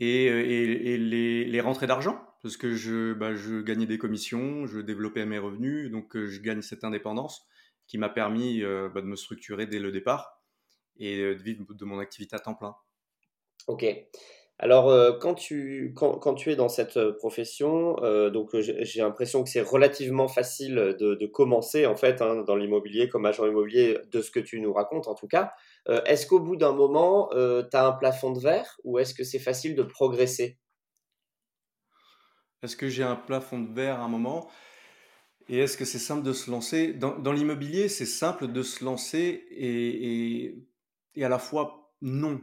et, 0.00 0.24
et, 0.26 0.96
les, 0.96 1.44
les 1.44 1.60
rentrées 1.60 1.86
d'argent, 1.86 2.18
parce 2.42 2.56
que 2.56 2.74
je, 2.74 3.12
bah, 3.12 3.34
je 3.34 3.60
gagnais 3.60 3.86
des 3.86 3.98
commissions, 3.98 4.66
je 4.66 4.80
développais 4.80 5.26
mes 5.26 5.38
revenus, 5.38 5.90
donc 5.90 6.16
je 6.16 6.40
gagne 6.40 6.62
cette 6.62 6.84
indépendance 6.84 7.46
qui 7.86 7.98
m'a 7.98 8.08
permis 8.08 8.62
bah, 8.62 9.02
de 9.02 9.06
me 9.06 9.16
structurer 9.16 9.66
dès 9.66 9.78
le 9.78 9.92
départ 9.92 10.42
et 10.96 11.18
de 11.18 11.42
vivre 11.42 11.74
de 11.74 11.84
mon 11.84 11.98
activité 11.98 12.34
à 12.34 12.38
temps 12.38 12.54
plein. 12.54 12.74
Ok. 13.66 13.84
Alors, 14.62 14.90
euh, 14.90 15.12
quand 15.18 15.32
tu, 15.32 15.94
quand, 15.96 16.18
quand 16.18 16.34
tu 16.34 16.52
es 16.52 16.56
dans 16.56 16.68
cette 16.68 16.98
euh, 16.98 17.12
profession, 17.12 17.96
euh, 18.02 18.28
donc 18.28 18.50
j'ai 18.58 19.00
l'impression 19.00 19.42
que 19.42 19.48
c'est 19.48 19.62
relativement 19.62 20.28
facile 20.28 20.74
de, 20.98 21.14
de 21.14 21.26
commencer 21.26 21.86
en 21.86 21.96
fait 21.96 22.20
hein, 22.20 22.42
dans 22.46 22.56
l'immobilier 22.56 23.08
comme 23.08 23.24
agent 23.24 23.46
immobilier, 23.46 23.96
de 24.12 24.20
ce 24.20 24.30
que 24.30 24.38
tu 24.38 24.60
nous 24.60 24.74
racontes 24.74 25.08
en 25.08 25.14
tout 25.14 25.28
cas. 25.28 25.52
Est-ce 26.04 26.26
qu'au 26.26 26.40
bout 26.40 26.56
d'un 26.56 26.72
moment, 26.72 27.30
tu 27.32 27.76
as 27.76 27.86
un 27.86 27.92
plafond 27.92 28.32
de 28.32 28.40
verre 28.40 28.76
ou 28.84 28.98
est-ce 28.98 29.14
que 29.14 29.24
c'est 29.24 29.38
facile 29.38 29.74
de 29.74 29.82
progresser? 29.82 30.58
Est-ce 32.62 32.76
que 32.76 32.90
j'ai 32.90 33.02
un 33.02 33.16
plafond 33.16 33.60
de 33.60 33.72
verre 33.72 34.00
à 34.00 34.04
un 34.04 34.08
moment? 34.08 34.50
Et 35.48 35.58
est-ce 35.58 35.78
que 35.78 35.86
c'est 35.86 35.98
simple 35.98 36.22
de 36.22 36.34
se 36.34 36.50
lancer? 36.50 36.92
Dans, 36.92 37.18
dans 37.18 37.32
l'immobilier, 37.32 37.88
c'est 37.88 38.04
simple 38.04 38.48
de 38.48 38.62
se 38.62 38.84
lancer 38.84 39.42
et, 39.50 40.54
et 41.14 41.24
à 41.24 41.30
la 41.30 41.38
fois 41.38 41.94
non. 42.02 42.42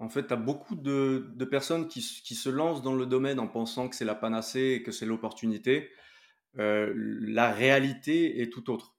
En 0.00 0.08
fait, 0.08 0.28
tu 0.28 0.32
as 0.32 0.36
beaucoup 0.36 0.76
de, 0.76 1.44
personnes 1.50 1.88
qui, 1.88 2.02
se 2.02 2.48
lancent 2.48 2.82
dans 2.82 2.94
le 2.94 3.06
domaine 3.06 3.40
en 3.40 3.48
pensant 3.48 3.88
que 3.88 3.96
c'est 3.96 4.04
la 4.04 4.14
panacée 4.14 4.76
et 4.76 4.82
que 4.82 4.92
c'est 4.92 5.06
l'opportunité. 5.06 5.90
Euh, 6.58 6.92
la 6.96 7.52
réalité 7.52 8.40
est 8.40 8.52
tout 8.52 8.70
autre. 8.70 8.96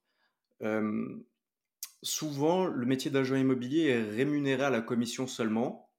Euh, 0.61 1.23
souvent, 2.03 2.65
le 2.65 2.85
métier 2.85 3.09
d'agent 3.11 3.35
immobilier 3.35 3.87
est 3.87 4.09
rémunéré 4.09 4.63
à 4.63 4.69
la 4.69 4.81
commission 4.81 5.25
seulement. 5.25 5.89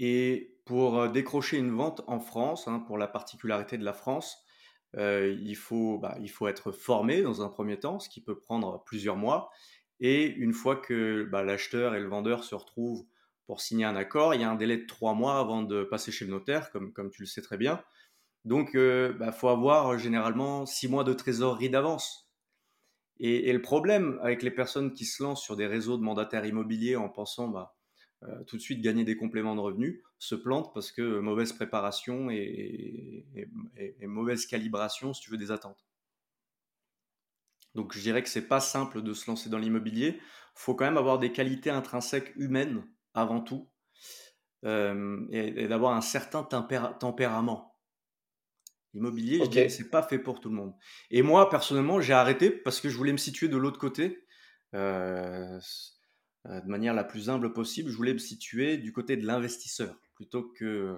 Et 0.00 0.58
pour 0.64 0.98
euh, 0.98 1.08
décrocher 1.08 1.56
une 1.56 1.70
vente 1.70 2.02
en 2.08 2.18
France, 2.18 2.66
hein, 2.66 2.80
pour 2.80 2.98
la 2.98 3.06
particularité 3.06 3.78
de 3.78 3.84
la 3.84 3.92
France, 3.92 4.42
il 4.98 5.56
faut, 5.56 5.98
bah, 5.98 6.16
il 6.22 6.30
faut 6.30 6.48
être 6.48 6.72
formé 6.72 7.20
dans 7.20 7.42
un 7.42 7.50
premier 7.50 7.78
temps, 7.78 7.98
ce 7.98 8.08
qui 8.08 8.22
peut 8.22 8.38
prendre 8.38 8.82
plusieurs 8.84 9.16
mois. 9.16 9.50
Et 10.00 10.24
une 10.24 10.54
fois 10.54 10.74
que 10.76 11.24
bah, 11.24 11.42
l'acheteur 11.42 11.94
et 11.94 12.00
le 12.00 12.08
vendeur 12.08 12.44
se 12.44 12.54
retrouvent 12.54 13.06
pour 13.46 13.60
signer 13.60 13.84
un 13.84 13.96
accord, 13.96 14.34
il 14.34 14.40
y 14.40 14.44
a 14.44 14.50
un 14.50 14.56
délai 14.56 14.76
de 14.76 14.86
trois 14.86 15.14
mois 15.14 15.38
avant 15.38 15.62
de 15.62 15.84
passer 15.84 16.10
chez 16.10 16.24
le 16.24 16.32
notaire, 16.32 16.70
comme, 16.70 16.92
comme 16.92 17.10
tu 17.10 17.22
le 17.22 17.26
sais 17.26 17.42
très 17.42 17.56
bien. 17.56 17.82
Donc, 18.44 18.70
il 18.74 18.80
euh, 18.80 19.12
bah, 19.12 19.32
faut 19.32 19.48
avoir 19.48 19.88
euh, 19.94 19.98
généralement 19.98 20.66
six 20.66 20.88
mois 20.88 21.04
de 21.04 21.12
trésorerie 21.12 21.70
d'avance. 21.70 22.30
Et, 23.18 23.52
le 23.52 23.62
problème 23.62 24.18
avec 24.22 24.42
les 24.42 24.50
personnes 24.50 24.92
qui 24.92 25.04
se 25.04 25.22
lancent 25.22 25.42
sur 25.42 25.56
des 25.56 25.66
réseaux 25.66 25.96
de 25.96 26.02
mandataires 26.02 26.44
immobiliers 26.44 26.96
en 26.96 27.08
pensant 27.08 27.48
bah, 27.48 27.74
euh, 28.24 28.44
tout 28.44 28.56
de 28.56 28.62
suite 28.62 28.82
gagner 28.82 29.04
des 29.04 29.16
compléments 29.16 29.54
de 29.54 29.60
revenus 29.60 30.02
se 30.18 30.34
plantent 30.34 30.74
parce 30.74 30.92
que 30.92 31.18
mauvaise 31.20 31.52
préparation 31.52 32.30
et, 32.30 33.26
et 33.76 34.06
mauvaise 34.06 34.46
calibration, 34.46 35.14
si 35.14 35.22
tu 35.22 35.30
veux, 35.30 35.38
des 35.38 35.50
attentes. 35.50 35.86
Donc 37.74 37.94
je 37.94 38.00
dirais 38.00 38.22
que 38.22 38.28
c'est 38.28 38.48
pas 38.48 38.60
simple 38.60 39.02
de 39.02 39.12
se 39.12 39.30
lancer 39.30 39.48
dans 39.48 39.58
l'immobilier. 39.58 40.18
Il 40.18 40.22
faut 40.54 40.74
quand 40.74 40.84
même 40.84 40.96
avoir 40.98 41.18
des 41.18 41.32
qualités 41.32 41.70
intrinsèques 41.70 42.32
humaines 42.36 42.84
avant 43.16 43.40
tout 43.40 43.68
euh, 44.64 45.26
et, 45.30 45.64
et 45.64 45.68
d'avoir 45.68 45.96
un 45.96 46.00
certain 46.00 46.44
tempérament. 46.44 47.72
L'immobilier, 48.94 49.42
je 49.44 49.50
dirais 49.50 49.66
que 49.66 49.72
Ok. 49.72 49.76
c'est 49.76 49.90
pas 49.90 50.02
fait 50.02 50.18
pour 50.18 50.40
tout 50.40 50.48
le 50.48 50.54
monde. 50.54 50.72
Et 51.10 51.22
moi, 51.22 51.50
personnellement, 51.50 52.00
j'ai 52.00 52.14
arrêté 52.14 52.50
parce 52.50 52.80
que 52.80 52.88
je 52.88 52.96
voulais 52.96 53.12
me 53.12 53.18
situer 53.18 53.48
de 53.48 53.56
l'autre 53.58 53.78
côté, 53.78 54.24
euh, 54.74 55.58
euh, 56.46 56.60
de 56.60 56.68
manière 56.68 56.94
la 56.94 57.04
plus 57.04 57.28
humble 57.28 57.52
possible. 57.52 57.90
Je 57.90 57.96
voulais 57.96 58.14
me 58.14 58.18
situer 58.18 58.78
du 58.78 58.92
côté 58.92 59.18
de 59.18 59.26
l'investisseur 59.26 60.00
plutôt 60.14 60.44
que, 60.44 60.96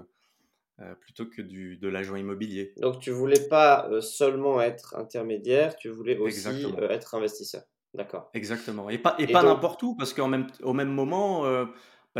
euh, 0.81 0.95
plutôt 1.01 1.27
que 1.27 1.43
du, 1.43 1.77
de 1.77 1.89
l'agent 1.89 2.15
immobilier. 2.15 2.73
Donc, 2.77 3.01
tu 3.01 3.11
voulais 3.11 3.49
pas 3.49 3.89
euh, 3.91 4.01
seulement 4.01 4.61
être 4.61 4.95
intermédiaire, 4.95 5.75
tu 5.75 5.89
voulais 5.89 6.17
aussi 6.19 6.49
euh, 6.79 6.89
être 6.91 7.17
investisseur. 7.17 7.65
D'accord. 7.95 8.31
Exactement. 8.33 8.91
Et 8.91 8.99
pas, 8.99 9.17
et 9.19 9.25
Et 9.25 9.33
pas 9.33 9.43
donc, 9.43 9.57
n'importe 9.57 9.83
où, 9.83 9.97
parce 9.97 10.15
qu'au 10.15 10.29
même, 10.29 10.47
au 10.63 10.73
même 10.73 10.93
moment, 10.93 11.45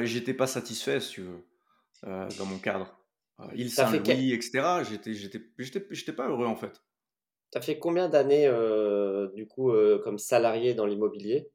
bah, 0.01 0.05
j'étais 0.05 0.35
pas 0.35 0.47
satisfait, 0.47 1.01
si 1.01 1.11
tu 1.15 1.23
veux, 1.23 1.45
euh, 2.07 2.29
dans 2.39 2.47
mon 2.47 2.59
cadre. 2.59 2.97
Euh, 3.41 3.45
t'as 3.75 3.85
que- 3.85 4.13
Saint-Louis, 4.13 4.33
etc. 4.33 4.85
J'étais, 4.85 5.15
j'étais, 5.15 5.41
j'étais, 5.59 5.87
j'étais 5.91 6.13
pas 6.13 6.29
heureux, 6.29 6.47
en 6.47 6.57
fait. 6.57 6.83
Tu 7.51 7.59
as 7.59 7.61
fait 7.61 7.79
combien 7.79 8.09
d'années, 8.09 8.47
euh, 8.47 9.29
du 9.35 9.47
coup, 9.47 9.73
comme 10.05 10.19
salarié 10.19 10.75
dans 10.75 10.87
l'immobilier? 10.87 11.51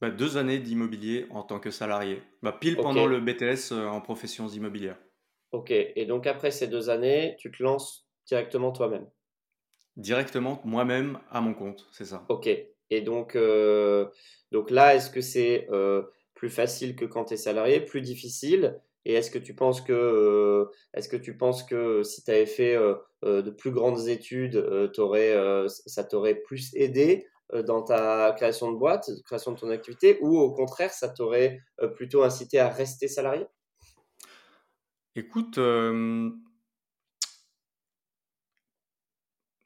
Bah, 0.00 0.10
deux 0.10 0.36
années 0.36 0.58
d'immobilier 0.58 1.26
en 1.30 1.44
tant 1.44 1.60
que 1.60 1.70
salarié. 1.70 2.22
Bah, 2.42 2.52
pile 2.52 2.76
pendant 2.76 3.06
le 3.06 3.20
BTS 3.20 3.72
en 3.72 4.00
professions 4.00 4.48
immobilières. 4.48 4.98
ok. 5.52 5.70
Et 5.70 6.06
donc 6.06 6.26
après 6.26 6.50
ces 6.50 6.66
deux 6.68 6.90
années, 6.90 7.36
tu 7.38 7.50
te 7.50 7.62
lances 7.62 8.08
directement 8.26 8.72
toi-même? 8.72 9.08
Directement, 9.96 10.60
moi-même, 10.64 11.18
à 11.30 11.40
mon 11.40 11.54
compte, 11.54 11.86
c'est 11.92 12.06
ça. 12.06 12.26
Ok. 12.28 12.48
Et 12.90 13.00
donc, 13.02 13.36
donc 14.50 14.70
là, 14.70 14.94
est-ce 14.94 15.10
que 15.10 15.20
c'est 15.20 15.66
plus 16.42 16.50
facile 16.50 16.96
que 16.96 17.04
quand 17.04 17.26
tu 17.26 17.34
es 17.34 17.36
salarié, 17.36 17.80
plus 17.80 18.00
difficile? 18.00 18.80
Et 19.04 19.14
est-ce 19.14 19.30
que 19.30 19.38
tu 19.38 19.54
penses 19.54 19.80
que, 19.80 19.92
euh, 19.92 20.64
est-ce 20.92 21.08
que 21.08 21.16
tu 21.16 21.36
penses 21.36 21.62
que 21.62 22.02
si 22.02 22.24
tu 22.24 22.32
avais 22.32 22.46
fait 22.46 22.74
euh, 22.74 22.96
euh, 23.24 23.42
de 23.42 23.52
plus 23.52 23.70
grandes 23.70 24.08
études, 24.08 24.56
euh, 24.56 24.88
t'aurais, 24.88 25.30
euh, 25.30 25.68
ça 25.68 26.02
t'aurait 26.02 26.34
plus 26.34 26.74
aidé 26.74 27.28
euh, 27.54 27.62
dans 27.62 27.84
ta 27.84 28.32
création 28.36 28.72
de 28.72 28.76
boîte, 28.76 29.08
création 29.24 29.52
de 29.52 29.60
ton 29.60 29.70
activité, 29.70 30.18
ou 30.20 30.36
au 30.36 30.52
contraire, 30.52 30.92
ça 30.92 31.08
t'aurait 31.08 31.60
euh, 31.80 31.86
plutôt 31.86 32.24
incité 32.24 32.58
à 32.58 32.68
rester 32.68 33.06
salarié? 33.06 33.46
Écoute, 35.14 35.58
euh, 35.58 36.28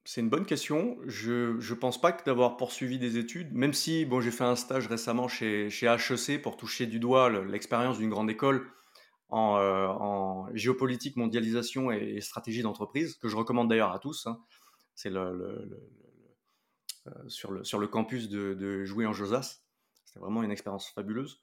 c'est 0.07 0.21
une 0.21 0.31
bonne 0.31 0.47
question. 0.47 0.97
Je 1.05 1.59
je 1.59 1.75
pense 1.75 2.01
pas 2.01 2.13
que 2.13 2.25
d'avoir 2.25 2.57
poursuivi 2.57 2.99
des 2.99 3.19
études, 3.19 3.53
même 3.53 3.73
si 3.73 4.05
bon, 4.05 4.21
j'ai 4.21 4.31
fait 4.31 4.45
un 4.45 4.57
stage 4.57 4.87
récemment 4.87 5.27
chez, 5.29 5.67
HEC 5.69 6.41
pour 6.41 6.57
toucher 6.57 6.87
du 6.87 7.01
doigt 7.01 7.29
le- 7.29 7.45
l'expérience 7.45 7.99
d'une 7.99 8.11
grande 8.11 8.31
école 8.31 8.71
en, 9.29 9.57
euh, 9.59 10.51
géopolitique, 10.55 11.17
mondialisation 11.17 11.91
et, 11.91 12.21
stratégie 12.21 12.63
d'entreprise, 12.63 13.17
que 13.17 13.29
je 13.29 13.37
recommande 13.37 13.69
d'ailleurs 13.69 13.93
à 13.93 13.99
tous. 13.99 14.27
hein. 14.27 14.41
C'est 14.95 15.11
euh, 15.15 15.59
sur, 17.29 17.51
le, 17.51 17.87
campus 17.89 18.29
de, 18.29 18.55
de 18.55 18.85
Jouy 18.85 19.07
en 19.07 19.13
Josas. 19.13 19.63
C'était 20.05 20.21
vraiment 20.21 20.43
une 20.45 20.53
expérience 20.53 20.89
fabuleuse. 20.91 21.43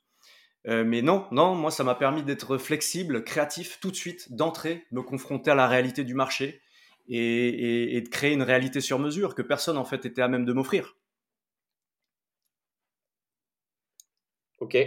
Euh, 0.68 0.86
mais 0.86 1.02
non, 1.02 1.28
non, 1.32 1.56
moi 1.56 1.72
ça 1.72 1.84
m'a 1.84 1.96
permis 1.96 2.24
d'être 2.24 2.58
flexible, 2.58 3.26
créatif 3.26 3.80
tout 3.82 3.92
de 3.92 3.96
suite, 3.98 4.34
d'entrer, 4.34 4.86
me 4.92 5.02
confronter 5.02 5.52
à 5.52 5.56
la 5.56 5.68
réalité 5.68 6.06
du 6.06 6.14
marché 6.14 6.62
et, 7.08 7.18
et- 7.18 7.98
et 7.98 8.02
de 8.02 8.10
créer 8.10 8.34
une 8.34 8.44
réalité 8.44 8.82
sur 8.82 9.00
mesure 9.00 9.36
que 9.36 9.42
personne 9.42 9.78
en 9.78 9.86
fait 9.86 10.06
était 10.06 10.22
à 10.22 10.28
même 10.28 10.46
de 10.46 10.54
m'offrir. 10.54 10.98
Ok. 14.60 14.78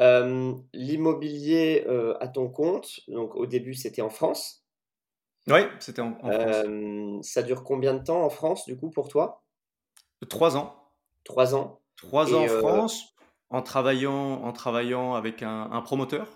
Euh, 0.00 0.54
l'immobilier 0.74 1.84
euh, 1.88 2.16
à 2.20 2.28
ton 2.28 2.48
compte, 2.50 3.00
donc 3.08 3.34
au 3.34 3.46
début 3.46 3.74
c'était 3.74 4.02
en 4.02 4.10
France. 4.10 4.64
Oui, 5.48 5.60
c'était 5.80 6.02
en, 6.02 6.18
en 6.22 6.30
France. 6.30 6.56
Euh, 6.66 7.18
ça 7.22 7.42
dure 7.42 7.64
combien 7.64 7.94
de 7.94 8.04
temps 8.04 8.22
en 8.22 8.30
France 8.30 8.66
du 8.66 8.76
coup 8.76 8.90
pour 8.90 9.08
toi? 9.08 9.44
Trois 10.28 10.56
ans. 10.56 10.92
Trois 11.24 11.54
ans. 11.54 11.80
Trois 11.96 12.34
ans 12.34 12.44
en 12.44 12.48
France 12.48 13.14
en 13.50 13.62
travaillant, 13.62 14.42
en 14.44 14.52
travaillant 14.52 15.14
avec 15.14 15.42
un, 15.42 15.70
un 15.72 15.80
promoteur 15.80 16.28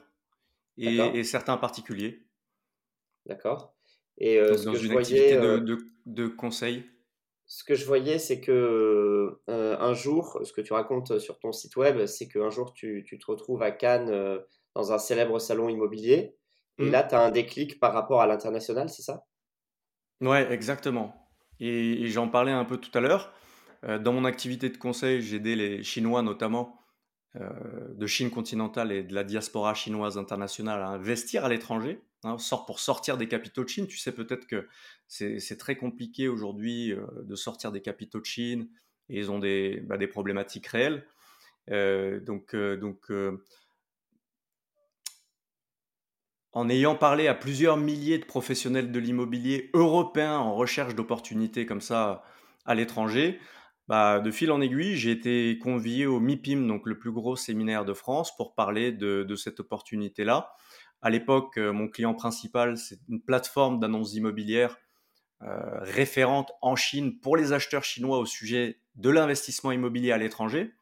et, 0.78 0.96
et 0.96 1.24
certains 1.24 1.58
particuliers, 1.58 2.26
d'accord. 3.26 3.71
Et 4.18 4.38
euh, 4.38 4.56
ce 4.56 4.64
dans 4.64 4.72
que 4.72 4.78
je 4.78 4.86
une 4.86 4.92
voyais, 4.92 5.32
activité 5.32 5.36
de, 5.36 5.58
euh, 5.58 5.60
de, 5.60 5.78
de 6.06 6.26
conseil. 6.28 6.84
ce 7.46 7.64
que 7.64 7.74
je 7.74 7.84
voyais, 7.84 8.18
c'est 8.18 8.40
que 8.40 9.40
euh, 9.48 9.76
un 9.78 9.94
jour, 9.94 10.40
ce 10.44 10.52
que 10.52 10.60
tu 10.60 10.72
racontes 10.72 11.18
sur 11.18 11.38
ton 11.38 11.52
site 11.52 11.76
web, 11.76 12.06
c'est 12.06 12.28
qu'un 12.28 12.50
jour 12.50 12.72
tu, 12.72 13.04
tu 13.06 13.18
te 13.18 13.26
retrouves 13.26 13.62
à 13.62 13.70
Cannes 13.72 14.08
euh, 14.10 14.40
dans 14.74 14.92
un 14.92 14.98
célèbre 14.98 15.38
salon 15.38 15.68
immobilier, 15.68 16.36
et 16.78 16.88
là 16.90 17.02
Hmm. 17.02 17.08
tu 17.08 17.14
as 17.14 17.20
un 17.20 17.30
déclic 17.30 17.78
par 17.80 17.92
rapport 17.92 18.22
à 18.22 18.26
l'international, 18.26 18.88
c'est 18.88 19.02
ça? 19.02 19.26
Ouais, 20.20 20.50
exactement. 20.52 21.28
Et, 21.60 22.02
et 22.02 22.06
j'en 22.08 22.28
parlais 22.28 22.52
un 22.52 22.64
peu 22.64 22.76
tout 22.78 22.96
à 22.96 23.00
l'heure. 23.00 23.32
Dans 23.82 24.12
mon 24.12 24.24
activité 24.24 24.68
de 24.70 24.76
conseil, 24.76 25.20
j'aidais 25.22 25.56
les 25.56 25.82
Chinois 25.82 26.22
notamment 26.22 26.78
de 27.34 28.06
Chine 28.06 28.30
continentale 28.30 28.92
et 28.92 29.02
de 29.04 29.14
la 29.14 29.24
diaspora 29.24 29.74
chinoise 29.74 30.18
internationale 30.18 30.82
à 30.82 30.88
investir 30.88 31.44
à 31.44 31.48
l'étranger, 31.48 32.00
hein, 32.24 32.38
sort 32.38 32.66
pour 32.66 32.80
sortir 32.80 33.16
des 33.16 33.28
capitaux 33.28 33.64
de 33.64 33.68
Chine. 33.68 33.86
Tu 33.86 33.98
sais 33.98 34.12
peut-être 34.12 34.46
que 34.46 34.68
c'est 35.08 35.58
très 35.58 35.76
compliqué 35.76 36.28
aujourd'hui 36.28 36.92
euh, 36.92 37.06
de 37.22 37.34
sortir 37.36 37.72
des 37.72 37.82
capitaux 37.82 38.20
de 38.20 38.26
Chine 38.26 38.68
et 39.08 39.18
ils 39.18 39.30
ont 39.30 39.38
des, 39.38 39.80
bah, 39.86 39.96
problématiques 40.08 40.66
réelles. 40.66 41.06
Euh, 41.70 42.20
donc, 42.20 42.54
euh, 42.54 43.44
en 46.52 46.68
ayant 46.68 46.96
parlé 46.96 47.28
à 47.28 47.34
plusieurs 47.34 47.76
milliers 47.76 48.18
de 48.18 48.24
professionnels 48.24 48.92
de 48.92 48.98
l'immobilier 48.98 49.70
européens 49.74 50.38
en 50.38 50.54
recherche 50.54 50.94
d'opportunités 50.94 51.66
comme 51.66 51.80
ça 51.80 52.24
à 52.66 52.74
l'étranger, 52.74 53.40
bah, 53.88 54.20
de 54.20 54.30
fil 54.30 54.50
en 54.52 54.60
aiguille, 54.60 54.96
j'ai 54.96 55.10
été 55.10 55.58
convié 55.58 56.06
au 56.06 56.20
MIPIM, 56.20 56.66
donc 56.66 56.86
le 56.86 56.98
plus 56.98 57.10
gros 57.10 57.36
séminaire 57.36 57.84
de 57.84 57.94
France, 57.94 58.34
pour 58.36 58.54
parler 58.54 58.92
de, 58.92 59.22
de 59.22 59.36
cette 59.36 59.60
opportunité-là. 59.60 60.54
À 61.02 61.10
l'époque, 61.10 61.58
euh, 61.58 61.72
mon 61.72 61.88
client 61.88 62.14
principal, 62.14 62.76
c'est 62.76 62.98
une 63.08 63.20
plateforme 63.20 63.80
d'annonces 63.80 64.14
immobilières 64.14 64.78
euh, 65.42 65.80
référente 65.80 66.52
en 66.62 66.76
Chine 66.76 67.18
pour 67.18 67.36
les 67.36 67.52
acheteurs 67.52 67.82
chinois 67.82 68.18
au 68.18 68.26
sujet 68.26 68.78
de 68.94 69.10
l'investissement 69.10 69.72
immobilier 69.72 70.12
à 70.12 70.18
l'étranger. 70.18 70.72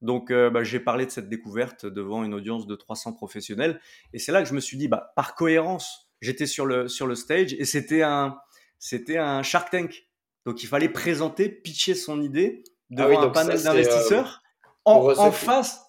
Donc, 0.00 0.30
euh, 0.30 0.48
bah, 0.48 0.62
j'ai 0.62 0.78
parlé 0.78 1.06
de 1.06 1.10
cette 1.10 1.28
découverte 1.28 1.86
devant 1.86 2.22
une 2.22 2.32
audience 2.32 2.68
de 2.68 2.76
300 2.76 3.14
professionnels. 3.14 3.80
Et 4.12 4.20
c'est 4.20 4.30
là 4.30 4.42
que 4.42 4.48
je 4.48 4.54
me 4.54 4.60
suis 4.60 4.76
dit, 4.76 4.86
bah, 4.86 5.12
par 5.16 5.34
cohérence, 5.34 6.08
j'étais 6.20 6.46
sur 6.46 6.66
le, 6.66 6.86
sur 6.86 7.08
le 7.08 7.16
stage 7.16 7.52
et 7.54 7.64
c'était 7.64 8.02
un, 8.02 8.38
c'était 8.78 9.18
un 9.18 9.42
Shark 9.42 9.70
Tank. 9.70 10.06
Donc, 10.46 10.62
il 10.62 10.66
fallait 10.66 10.88
présenter, 10.88 11.48
pitcher 11.48 11.94
son 11.94 12.22
idée 12.22 12.62
Ah 12.96 13.08
oui, 13.08 13.16
devant 13.16 13.22
un 13.22 13.30
panel 13.30 13.58
euh, 13.58 13.62
d'investisseurs 13.62 14.40
en, 14.84 15.12
qui 15.12 15.36
face. 15.36 15.82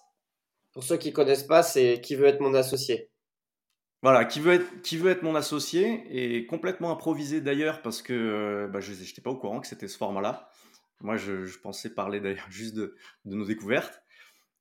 pour 0.72 0.82
ceux 0.82 0.96
qui 0.96 1.12
connaissent 1.12 1.44
pas, 1.44 1.62
c'est 1.62 2.00
qui 2.00 2.16
veut 2.16 2.26
être 2.26 2.40
mon 2.40 2.54
associé. 2.54 3.11
Voilà, 4.02 4.24
qui 4.24 4.40
veut 4.40 4.54
être, 4.54 4.82
qui 4.82 4.96
veut 4.96 5.10
être 5.10 5.22
mon 5.22 5.34
associé 5.36 6.02
et 6.10 6.46
complètement 6.46 6.90
improvisé 6.90 7.40
d'ailleurs 7.40 7.82
parce 7.82 8.02
que 8.02 8.12
euh, 8.12 8.68
bah, 8.68 8.80
je 8.80 8.92
n'étais 8.92 9.22
pas 9.22 9.30
au 9.30 9.36
courant 9.36 9.60
que 9.60 9.66
c'était 9.68 9.86
ce 9.88 9.96
format-là. 9.96 10.48
Moi, 11.00 11.16
je, 11.16 11.58
pensais 11.58 11.90
parler 11.94 12.20
d'ailleurs 12.20 12.46
juste 12.50 12.74
de, 12.74 12.96
de 13.24 13.36
nos 13.36 13.44
découvertes. 13.46 14.02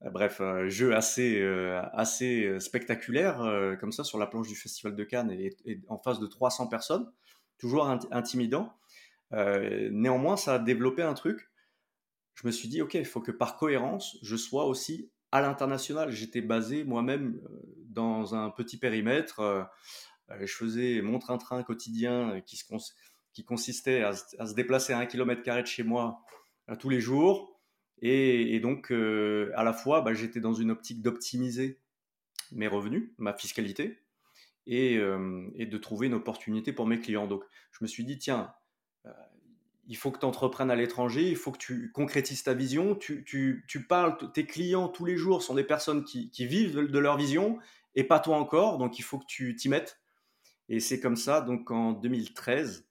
Euh, 0.04 0.12
Bref, 0.12 0.42
un 0.42 0.70
jeu 0.70 0.96
assez, 0.96 1.42
euh, 1.42 1.82
assez 1.94 2.46
euh, 2.46 2.60
spectaculaire, 2.60 3.42
euh, 3.44 3.76
comme 3.76 3.92
ça, 3.92 4.04
sur 4.04 4.20
la 4.20 4.28
planche 4.28 4.48
du 4.48 4.56
Festival 4.56 4.96
de 4.96 5.04
Cannes 5.06 5.32
et, 5.32 5.52
en 5.90 5.98
face 6.00 6.20
de 6.20 6.28
300 6.28 6.68
personnes, 6.68 7.12
toujours 7.60 7.88
int- 7.88 8.08
intimidant. 8.12 8.74
Euh, 9.34 9.90
néanmoins, 9.92 10.38
ça 10.38 10.56
a 10.56 10.60
développé 10.60 11.04
un 11.04 11.14
truc. 11.16 11.50
Je 12.36 12.48
me 12.48 12.52
suis 12.52 12.68
dit, 12.68 12.82
OK, 12.82 12.94
il 12.96 13.06
faut 13.06 13.22
que 13.22 13.32
par 13.32 13.58
cohérence, 13.58 14.18
je 14.24 14.36
sois 14.36 14.66
aussi 14.66 15.10
à 15.32 15.42
l'international. 15.42 16.12
J'étais 16.12 16.42
basé 16.42 16.84
moi-même 16.84 17.40
euh, 17.50 17.81
dans 17.92 18.36
un 18.36 18.50
petit 18.50 18.78
périmètre. 18.78 19.40
euh, 19.40 19.64
euh, 20.32 20.46
je 20.46 20.54
faisais 20.54 21.02
mon 21.02 21.20
train-train 21.20 21.64
quotidien 21.64 22.36
euh, 22.36 22.40
qui, 22.42 23.44
consistait 23.44 24.04
à, 24.04 24.14
se 24.14 24.54
déplacer 24.54 24.94
à 24.94 25.00
un 25.00 25.06
kilomètre 25.06 25.44
carré 25.44 25.62
de 25.62 25.68
chez 25.68 25.84
moi 25.84 26.22
tous 26.80 26.90
les 26.90 27.00
jours. 27.00 27.60
Et, 28.04 28.60
donc, 28.60 28.92
à 28.92 29.64
la 29.64 29.74
fois, 29.74 30.02
bah, 30.02 30.14
j'étais 30.14 30.40
dans 30.40 30.54
une 30.54 30.72
optique 30.72 31.02
d'optimiser 31.02 31.80
mes 32.52 32.68
revenus, 32.68 33.12
ma 33.20 33.34
fiscalité, 33.34 34.00
et, 34.66 34.98
de 34.98 35.78
trouver 35.78 36.08
une 36.08 36.16
opportunité 36.16 36.74
pour 36.74 36.88
mes 36.88 37.00
clients. 37.00 37.28
Donc, 37.28 37.44
je 37.72 37.80
me 37.84 37.88
suis 37.88 38.04
dit, 38.04 38.18
tiens, 38.18 38.54
il 39.88 39.98
faut 39.98 40.12
que 40.12 40.20
tu 40.20 40.26
entreprennes 40.26 40.72
à 40.72 40.76
l'étranger, 40.76 41.30
il 41.30 41.36
faut 41.36 41.52
que 41.52 41.58
tu 41.58 41.92
concrétises 41.92 42.44
ta 42.44 42.54
vision, 42.54 42.96
tu, 42.96 43.86
parles, 43.88 44.18
tes 44.34 44.46
clients 44.46 44.88
tous 44.88 45.06
les 45.06 45.18
jours 45.18 45.44
sont 45.44 45.54
des 45.54 45.64
personnes 45.64 46.04
qui, 46.04 46.46
vivent 46.46 46.76
de 46.76 47.00
leur 47.00 47.18
vision, 47.18 47.60
et 47.96 48.04
pas 48.04 48.20
toi 48.20 48.38
encore, 48.38 48.78
donc 48.78 49.00
il 49.00 49.04
faut 49.04 49.20
que 49.20 49.26
tu 49.28 49.56
t'y 49.56 49.70
mettes. 49.70 50.00
Et 50.70 50.80
c'est 50.80 51.00
comme 51.00 51.16
ça, 51.18 51.42
donc 51.42 51.72
en 51.72 51.92
2013, 51.94 52.88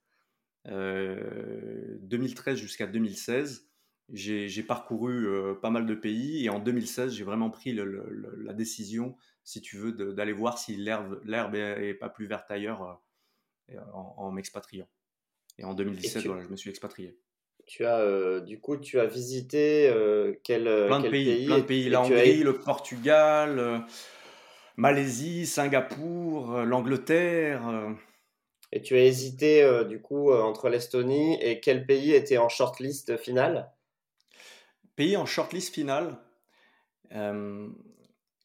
euh, 0.67 1.97
2013 2.01 2.57
jusqu'à 2.59 2.87
2016, 2.87 3.67
j'ai 4.13 4.63
parcouru 4.63 5.25
euh, 5.27 5.53
pas 5.55 5.69
mal 5.69 5.85
de 5.85 5.95
pays 5.95 6.45
et 6.45 6.49
en 6.49 6.59
2016, 6.59 7.13
j'ai 7.13 7.23
vraiment 7.23 7.49
pris 7.49 7.71
le- 7.73 7.85
le- 7.85 8.07
le- 8.09 8.35
la 8.43 8.53
décision, 8.53 9.15
si 9.43 9.61
tu 9.61 9.77
veux, 9.77 9.91
d'aller 10.13 10.33
voir 10.33 10.57
si 10.57 10.75
l'herbe 10.75 11.21
l'herbe 11.23 11.55
est, 11.55 11.89
est 11.89 11.93
pas 11.93 12.09
plus 12.09 12.27
verte 12.27 12.51
ailleurs 12.51 13.01
euh, 13.71 13.77
en, 13.93 14.13
en 14.17 14.31
m'expatriant. 14.31 14.87
Et 15.57 15.63
en 15.63 15.71
Et 15.71 15.75
2017, 15.75 16.21
tu 16.21 16.27
voilà, 16.27 16.43
je 16.43 16.49
me 16.49 16.55
suis 16.55 16.69
expatrié. 16.69 17.17
tu 17.65 17.85
as 17.85 17.99
euh, 17.99 18.41
du 18.41 18.59
coup 18.59 18.77
tu 18.77 18.99
as 18.99 19.05
visité 19.05 19.87
euh, 19.89 20.33
quel 20.43 20.67
euh, 20.67 20.87
Plein 20.87 20.99
de 20.99 21.03
quel 21.03 21.11
pays, 21.11 21.27
pays 21.27 21.45
plein 21.45 21.57
de 21.59 21.63
pays, 21.63 21.89
la 21.89 22.01
as 22.01 22.35
le 22.43 22.53
Portugal, 22.59 23.59
euh, 23.59 23.79
Malaisie, 24.81 25.45
Singapour, 25.45 26.55
euh, 26.55 26.65
l'Angleterre. 26.65 27.67
euh, 27.67 27.93
et 28.71 28.81
tu 28.81 28.95
as 28.95 29.03
hésité 29.03 29.61
euh, 29.61 29.83
du 29.83 30.01
coup 30.01 30.33
entre 30.33 30.69
l'Estonie 30.69 31.37
et 31.39 31.59
quel 31.59 31.85
pays 31.85 32.13
était 32.13 32.39
en 32.39 32.49
shortlist 32.49 33.15
finale? 33.17 33.71
pays 34.95 35.17
en 35.17 35.27
shortlist 35.27 35.71
finale, 35.71 36.17
euh, 37.11 37.69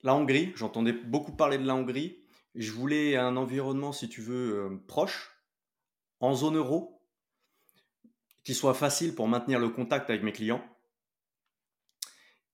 la 0.03 0.14
Hongrie, 0.14 0.53
j'entendais 0.57 0.92
beaucoup 0.92 1.33
parler 1.33 1.57
de 1.57 1.66
la 1.66 1.75
Hongrie. 1.75 2.18
Je 2.55 2.70
voulais 2.70 3.16
un 3.16 3.38
environnement, 3.38 3.92
si 3.92 4.11
tu 4.11 4.20
veux, 4.20 4.59
euh, 4.59 4.85
proche, 4.87 5.42
en 6.20 6.35
zone 6.35 6.57
euro, 6.57 7.01
qui 8.44 8.53
soit 8.53 8.75
facile 8.75 9.14
pour 9.14 9.27
maintenir 9.27 9.59
le 9.59 9.70
contact 9.70 10.11
avec 10.11 10.22
mes 10.22 10.33
clients 10.33 10.62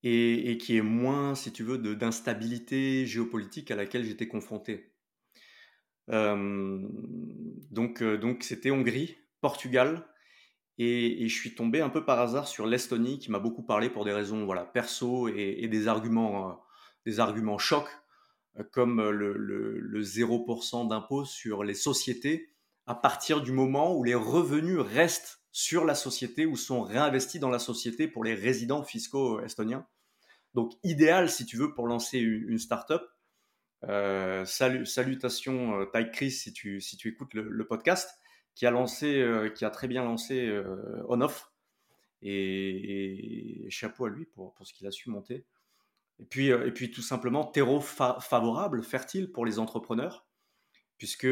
et, 0.03 0.57
qui 0.57 0.77
ait 0.77 0.81
moins, 0.81 1.35
si 1.35 1.51
tu 1.51 1.63
veux, 1.63 1.77
d'instabilité 1.77 3.05
géopolitique 3.05 3.71
à 3.71 3.75
laquelle 3.75 4.05
j'étais 4.05 4.27
confronté. 4.27 4.91
donc, 6.09 8.03
donc 8.03 8.43
c'était 8.43 8.71
Hongrie, 8.71 9.17
Portugal, 9.41 10.05
et, 10.77 11.27
je 11.27 11.33
suis 11.33 11.55
tombé 11.55 11.81
un 11.81 11.89
peu 11.89 12.03
par 12.03 12.19
hasard 12.19 12.47
sur 12.47 12.65
l'Estonie, 12.65 13.19
qui 13.19 13.31
m'a 13.31 13.39
beaucoup 13.39 13.63
parlé 13.63 13.89
pour 13.89 14.05
des 14.05 14.13
raisons 14.13 14.45
voilà 14.45 14.65
perso 14.65 15.27
et, 15.29 15.67
des 15.67 15.87
arguments, 15.87 16.61
des 17.05 17.19
arguments 17.19 17.57
chocs, 17.57 17.89
comme 18.71 19.01
le, 19.09 19.33
le, 19.37 19.79
le 19.79 20.01
0% 20.01 20.87
d'impôt 20.87 21.25
sur 21.25 21.63
les 21.63 21.73
sociétés 21.73 22.53
à 22.85 22.95
partir 22.95 23.41
du 23.41 23.51
moment 23.51 23.95
où 23.95 24.03
les 24.03 24.15
revenus 24.15 24.79
restent 24.79 25.41
sur 25.51 25.85
la 25.85 25.95
société 25.95 26.45
ou 26.45 26.57
sont 26.57 26.81
réinvestis 26.81 27.39
dans 27.39 27.49
la 27.49 27.59
société 27.59 28.07
pour 28.07 28.23
les 28.23 28.33
résidents 28.33 28.83
fiscaux 28.83 29.39
estoniens. 29.41 29.85
Donc 30.53 30.73
idéal 30.83 31.29
si 31.29 31.45
tu 31.45 31.57
veux 31.57 31.73
pour 31.73 31.87
lancer 31.87 32.19
une, 32.19 32.57
startup. 32.57 33.01
Euh, 33.85 34.45
salutations 34.45 35.81
euh, 35.81 35.85
Ty 35.93 36.09
Chris 36.09 36.31
si 36.31 36.53
tu, 36.53 36.79
si 36.79 36.95
tu 36.95 37.09
écoutes 37.09 37.33
le, 37.33 37.67
podcast 37.67 38.09
qui 38.55 38.65
a 38.65 38.71
lancé, 38.71 39.19
euh, 39.19 39.49
qui 39.49 39.65
a 39.65 39.69
très 39.69 39.89
bien 39.89 40.05
lancé 40.05 40.47
euh, 40.47 41.03
On-Off 41.09 41.51
et, 42.21 43.67
chapeau 43.69 44.05
à 44.05 44.09
lui 44.09 44.25
pour, 44.25 44.53
pour 44.53 44.65
ce 44.65 44.73
qu'il 44.73 44.87
a 44.87 44.91
su 44.91 45.09
monter. 45.09 45.45
Et 46.19 46.25
puis, 46.25 46.47
et 46.47 46.71
puis 46.71 46.91
tout 46.91 47.01
simplement 47.01 47.43
terreau 47.43 47.81
favorable, 47.81 48.83
fertile 48.83 49.31
pour 49.31 49.45
les 49.45 49.59
entrepreneurs 49.59 50.27
puisque 50.97 51.27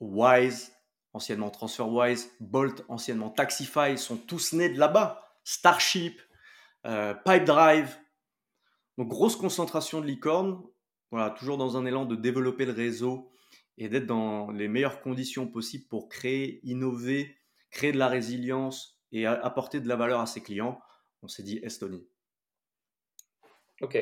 Wise, 0.00 0.72
anciennement 1.12 1.50
TransferWise, 1.50 2.30
Bolt, 2.40 2.84
anciennement 2.88 3.30
Taxify, 3.30 3.98
sont 3.98 4.16
tous 4.16 4.52
nés 4.52 4.68
de 4.68 4.78
là-bas. 4.78 5.33
Starship, 5.44 6.20
euh, 6.86 7.14
Pipedrive. 7.14 7.96
Donc 8.98 9.08
grosse 9.08 9.36
concentration 9.36 10.00
de 10.00 10.06
licornes. 10.06 10.62
Voilà, 11.10 11.30
toujours 11.30 11.58
dans 11.58 11.76
un 11.76 11.84
élan 11.86 12.06
de 12.06 12.16
développer 12.16 12.64
le 12.64 12.72
réseau 12.72 13.30
et 13.78 13.88
d'être 13.88 14.06
dans 14.06 14.50
les 14.50 14.68
meilleures 14.68 15.00
conditions 15.00 15.46
possibles 15.46 15.86
pour 15.88 16.08
créer, 16.08 16.60
innover, 16.64 17.36
créer 17.70 17.92
de 17.92 17.98
la 17.98 18.08
résilience 18.08 19.00
et 19.12 19.26
apporter 19.26 19.80
de 19.80 19.88
la 19.88 19.96
valeur 19.96 20.20
à 20.20 20.26
ses 20.26 20.42
clients. 20.42 20.80
On 21.22 21.28
s'est 21.28 21.42
dit 21.42 21.58
Estonie. 21.62 22.06
Ok. 23.80 23.96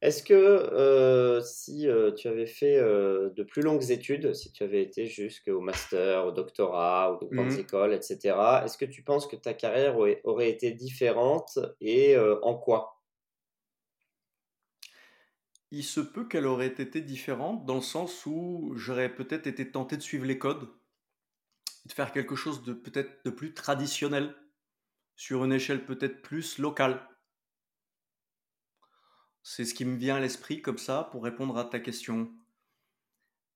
Est-ce 0.00 0.22
que 0.22 0.32
euh, 0.32 1.40
si 1.40 1.88
euh, 1.88 2.12
tu 2.12 2.28
avais 2.28 2.46
fait 2.46 2.76
euh, 2.76 3.30
de 3.30 3.42
plus 3.42 3.62
longues 3.62 3.90
études, 3.90 4.32
si 4.32 4.52
tu 4.52 4.62
avais 4.62 4.80
été 4.80 5.06
jusqu'au 5.06 5.60
master, 5.60 6.26
au 6.26 6.30
doctorat, 6.30 7.12
aux 7.12 7.26
grandes 7.26 7.52
mmh 7.52 7.58
écoles, 7.58 7.92
etc., 7.92 8.36
est-ce 8.64 8.78
que 8.78 8.84
tu 8.84 9.02
penses 9.02 9.26
que 9.26 9.34
ta 9.34 9.54
carrière 9.54 9.96
aurait, 9.98 10.50
été 10.50 10.70
différente 10.70 11.58
et 11.80 12.16
en 12.42 12.54
quoi? 12.54 13.02
Il 15.72 15.84
se 15.84 16.00
peut 16.00 16.26
qu'elle 16.28 16.46
aurait 16.46 16.68
été 16.68 17.00
différente 17.00 17.66
dans 17.66 17.74
le 17.74 17.80
sens 17.82 18.24
où 18.24 18.72
j'aurais 18.76 19.12
peut-être 19.12 19.48
été 19.48 19.70
tenté 19.70 19.96
de 19.96 20.02
suivre 20.02 20.24
les 20.24 20.38
codes, 20.38 20.68
de 21.86 21.92
faire 21.92 22.12
quelque 22.12 22.36
chose 22.36 22.62
de 22.62 22.72
peut-être 22.72 23.24
de 23.24 23.30
plus 23.30 23.52
traditionnel, 23.52 24.34
sur 25.16 25.44
une 25.44 25.52
échelle 25.52 25.84
peut-être 25.84 26.22
plus 26.22 26.58
locale. 26.58 27.00
C'est 29.42 29.64
ce 29.64 29.74
qui 29.74 29.84
me 29.84 29.96
vient 29.96 30.16
à 30.16 30.20
l'esprit 30.20 30.60
comme 30.60 30.78
ça 30.78 31.08
pour 31.10 31.24
répondre 31.24 31.56
à 31.56 31.64
ta 31.64 31.80
question. 31.80 32.30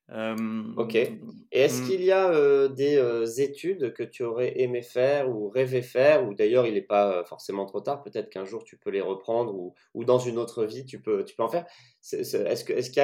ok. 0.08 0.94
Et 0.94 1.20
est-ce 1.52 1.82
hmm. 1.82 1.86
qu'il 1.86 2.02
y 2.02 2.12
a 2.12 2.68
des 2.68 3.40
études 3.40 3.92
que 3.92 4.02
tu 4.02 4.22
aurais 4.22 4.60
aimé 4.60 4.82
faire 4.82 5.30
ou 5.30 5.48
rêvé 5.48 5.82
faire, 5.82 6.26
ou 6.26 6.34
d'ailleurs 6.34 6.66
il 6.66 6.74
n'est 6.74 6.82
pas 6.82 7.24
forcément 7.24 7.66
trop 7.66 7.80
tard, 7.80 8.02
peut-être 8.02 8.30
qu'un 8.30 8.44
jour 8.44 8.64
tu 8.64 8.76
peux 8.76 8.90
les 8.90 9.00
reprendre 9.00 9.54
ou, 9.54 9.74
ou, 9.94 10.04
dans 10.04 10.18
une 10.18 10.38
autre 10.38 10.64
vie 10.64 10.84
tu 10.84 11.00
peux, 11.00 11.24
tu 11.24 11.34
peux 11.34 11.42
en 11.42 11.48
faire 11.48 11.66
Est-ce 12.12 12.36
est, 12.36 12.64
qu'il 12.64 12.76
est 12.76 12.96
y, 12.96 13.00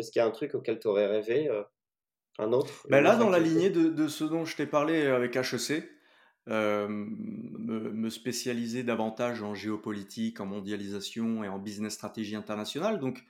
est 0.00 0.16
y, 0.16 0.20
a 0.20 0.26
un 0.26 0.30
truc 0.30 0.54
auquel 0.54 0.78
tu 0.78 0.88
aurais 0.88 1.06
rêvé 1.06 1.50
Un 2.38 2.52
autre 2.52 2.86
ben 2.88 3.02
Là, 3.02 3.16
dans 3.16 3.30
la 3.30 3.38
lignée 3.38 3.70
de, 3.70 3.88
de, 3.88 4.08
ce 4.08 4.24
dont 4.24 4.44
je 4.44 4.56
t'ai 4.56 4.66
parlé 4.66 5.06
avec 5.06 5.36
HEC, 5.36 5.84
euh, 6.48 6.88
me, 6.88 8.10
spécialiser 8.10 8.82
davantage 8.82 9.42
en 9.42 9.54
géopolitique, 9.54 10.40
en 10.40 10.46
mondialisation 10.46 11.44
et 11.44 11.48
en 11.48 11.60
business 11.60 11.94
stratégie 11.94 12.34
internationale, 12.34 12.98
donc 12.98 13.24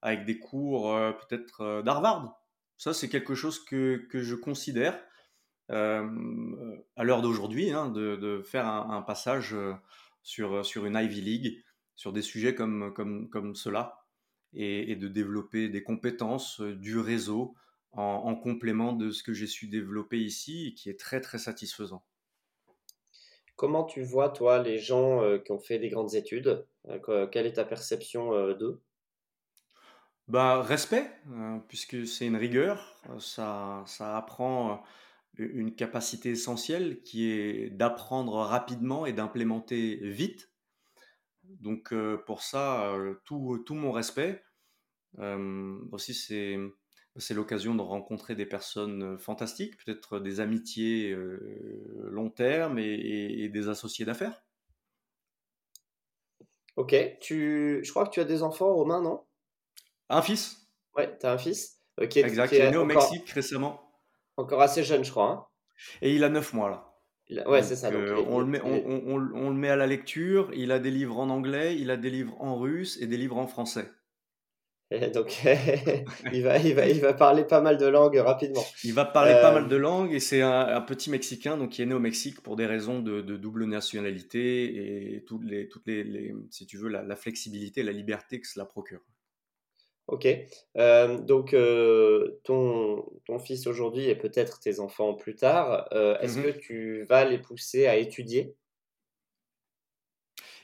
avec 0.00 0.24
des 0.24 0.38
cours 0.38 0.94
euh, 0.94 1.12
peut-être 1.12 1.60
euh, 1.60 1.82
d'Harvard. 1.82 2.40
Ça, 2.78 2.94
c'est 2.94 3.10
quelque 3.10 3.34
chose 3.34 3.62
que, 3.62 4.06
que 4.08 4.22
je 4.22 4.34
considère 4.34 4.98
à 5.70 7.04
l'heure 7.04 7.22
d'aujourd'hui, 7.22 7.70
hein, 7.70 7.88
de, 7.88 8.42
faire 8.44 8.66
un, 8.66 9.00
passage 9.00 9.56
sur, 10.22 10.64
sur 10.64 10.84
une 10.84 10.94
Ivy 10.94 11.22
League, 11.22 11.64
sur 11.96 12.12
des 12.12 12.20
sujets 12.20 12.54
comme, 12.54 12.92
comme, 12.92 13.30
comme 13.30 13.54
cela, 13.54 14.04
et, 14.52 14.92
et 14.92 14.96
de 14.96 15.08
développer 15.08 15.70
des 15.70 15.82
compétences, 15.82 16.60
du 16.60 16.98
réseau, 16.98 17.54
en, 17.92 18.02
en 18.02 18.34
complément 18.34 18.92
de 18.92 19.10
ce 19.10 19.22
que 19.22 19.32
j'ai 19.32 19.46
su 19.46 19.66
développer 19.66 20.18
ici, 20.18 20.66
et 20.68 20.74
qui 20.74 20.90
est 20.90 21.00
très 21.00 21.22
très 21.22 21.38
satisfaisant. 21.38 22.04
Comment 23.56 23.84
tu 23.84 24.02
vois, 24.02 24.30
toi, 24.30 24.62
les 24.62 24.78
gens 24.78 25.22
euh, 25.22 25.38
qui 25.38 25.52
ont 25.52 25.60
fait 25.60 25.78
des 25.78 25.88
grandes 25.88 26.14
études 26.14 26.66
euh, 26.88 27.26
Quelle 27.28 27.46
est 27.46 27.54
ta 27.54 27.64
perception 27.64 28.34
euh, 28.34 28.54
d'eux? 28.54 28.82
Bah, 30.26 30.62
respect, 30.62 31.10
puisque 31.68 32.06
c'est 32.06 32.26
une 32.26 32.36
rigueur, 32.36 32.96
ça, 33.18 33.84
ça 33.86 34.16
apprend 34.16 34.82
une 35.36 35.74
capacité 35.74 36.30
essentielle 36.30 37.02
qui 37.02 37.30
est 37.30 37.68
d'apprendre 37.68 38.36
rapidement 38.36 39.04
et 39.04 39.12
d'implémenter 39.12 39.96
vite. 40.00 40.50
Donc 41.42 41.92
pour 42.24 42.40
ça, 42.40 42.96
tout, 43.26 43.62
tout 43.66 43.74
mon 43.74 43.92
respect. 43.92 44.42
aussi, 45.92 46.14
c'est 46.14 46.58
c'est 47.16 47.34
l'occasion 47.34 47.74
de 47.74 47.82
rencontrer 47.82 48.34
des 48.34 48.46
personnes 48.46 49.18
fantastiques, 49.18 49.76
peut-être 49.84 50.18
des 50.18 50.40
amitiés 50.40 51.16
long 51.96 52.30
terme 52.30 52.78
et, 52.78 53.48
des 53.48 53.68
associés 53.68 54.04
d'affaires. 54.04 54.44
Ok, 56.76 56.96
tu... 57.20 57.80
je 57.84 57.90
crois 57.90 58.04
que 58.04 58.10
tu 58.10 58.20
as 58.20 58.24
des 58.24 58.42
enfants, 58.42 58.74
Romain, 58.74 59.00
non? 59.00 59.24
Un 60.08 60.22
fils. 60.22 60.68
Ouais, 60.96 61.16
tu 61.18 61.26
as 61.26 61.32
un 61.32 61.38
fils. 61.38 61.80
Ok. 62.00 62.16
exact, 62.16 62.52
il 62.52 62.60
est 62.60 62.70
né 62.70 62.76
au 62.76 62.84
Mexique 62.84 63.30
récemment. 63.30 63.80
Encore 64.36 64.60
assez 64.60 64.82
jeune, 64.82 65.04
je 65.04 65.10
crois. 65.10 65.30
Hein. 65.30 65.46
et 66.02 66.14
il 66.14 66.24
a 66.24 66.28
9 66.28 66.52
mois 66.52 66.70
là. 66.70 66.94
Ouais, 67.46 67.62
c'est 67.62 67.76
ça. 67.76 67.88
on, 67.88 68.40
le 68.40 68.46
met, 68.46 68.60
on, 68.62 69.18
le 69.18 69.54
met 69.54 69.70
à 69.70 69.76
la 69.76 69.86
lecture, 69.86 70.50
il 70.54 70.70
a 70.72 70.78
des 70.78 70.90
livres 70.90 71.18
en 71.18 71.30
anglais, 71.30 71.76
il 71.76 71.90
a 71.90 71.96
des 71.96 72.10
livres 72.10 72.36
en 72.38 72.58
russe 72.58 72.98
et 73.00 73.06
des 73.06 73.16
livres 73.16 73.38
en 73.38 73.46
français. 73.46 73.90
donc, 75.14 75.42
il, 76.32 76.42
va, 76.42 76.58
il, 76.58 76.74
va, 76.74 76.86
il 76.86 77.00
va 77.00 77.14
parler 77.14 77.44
pas 77.44 77.60
mal 77.60 77.78
de 77.78 77.86
langues 77.86 78.16
rapidement. 78.18 78.64
Il 78.84 78.92
va 78.92 79.04
parler 79.04 79.32
pas 79.32 79.52
mal 79.52 79.64
euh, 79.64 79.68
de 79.68 79.76
langues 79.76 80.12
et 80.12 80.20
c'est 80.20 80.42
un, 80.42 80.80
petit 80.82 81.10
Mexicain 81.10 81.56
donc, 81.56 81.70
qui 81.70 81.82
est 81.82 81.86
né 81.86 81.94
au 81.94 82.00
Mexique 82.00 82.42
pour 82.42 82.56
des 82.56 82.66
raisons 82.66 83.00
de, 83.00 83.20
double 83.20 83.64
nationalité 83.64 85.16
et 85.16 85.24
toutes 85.24 85.44
les, 85.44 85.68
toutes 85.68 85.86
les, 85.86 86.34
si 86.50 86.66
tu 86.66 86.76
veux, 86.76 86.88
la, 86.88 87.16
flexibilité 87.16 87.82
la 87.82 87.92
liberté 87.92 88.40
que 88.40 88.46
cela 88.46 88.66
procure. 88.66 89.00
Ok. 90.06 90.28
Euh, 90.76 91.18
donc, 91.18 91.54
euh, 91.54 92.40
ton, 92.44 93.06
ton 93.24 93.38
fils 93.38 93.66
aujourd'hui 93.66 94.04
et 94.04 94.14
peut-être 94.14 94.60
tes 94.60 94.80
enfants 94.80 95.14
plus 95.14 95.34
tard, 95.34 95.88
est-ce 96.20 96.38
mm-hmm. 96.38 96.42
que 96.42 96.58
tu 96.58 97.02
vas 97.04 97.24
les 97.24 97.38
pousser 97.38 97.86
à 97.86 97.96
étudier? 97.96 98.54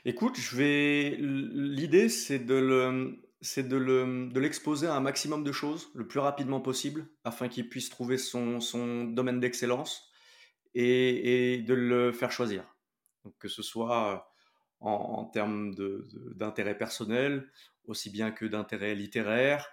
Écoute, 0.05 0.35
je 0.35 0.55
vais. 0.55 1.15
L'idée, 1.19 2.09
c'est 2.09 2.39
de 2.39 2.55
le 2.55 3.21
c'est 3.41 3.67
de 3.67 4.39
l'exposer 4.39 4.87
à 4.87 4.95
un 4.95 4.99
maximum 4.99 5.43
de 5.43 5.51
choses 5.51 5.89
le 5.95 6.07
plus 6.07 6.19
rapidement 6.19 6.61
possible 6.61 7.07
afin 7.23 7.47
qu'il 7.47 7.67
puisse 7.69 7.89
trouver 7.89 8.17
son, 8.17 9.05
domaine 9.05 9.39
d'excellence 9.39 10.11
et, 10.75 11.63
de 11.65 11.73
le 11.73 12.11
faire 12.11 12.31
choisir. 12.31 12.63
Donc, 13.25 13.33
que 13.39 13.47
ce 13.47 13.63
soit 13.63 14.31
en, 14.79 15.25
termes 15.25 15.73
d'intérêt 16.35 16.77
personnel, 16.77 17.49
aussi 17.85 18.09
bien 18.11 18.31
que 18.31 18.45
d'intérêt 18.45 18.93
littéraire, 18.95 19.67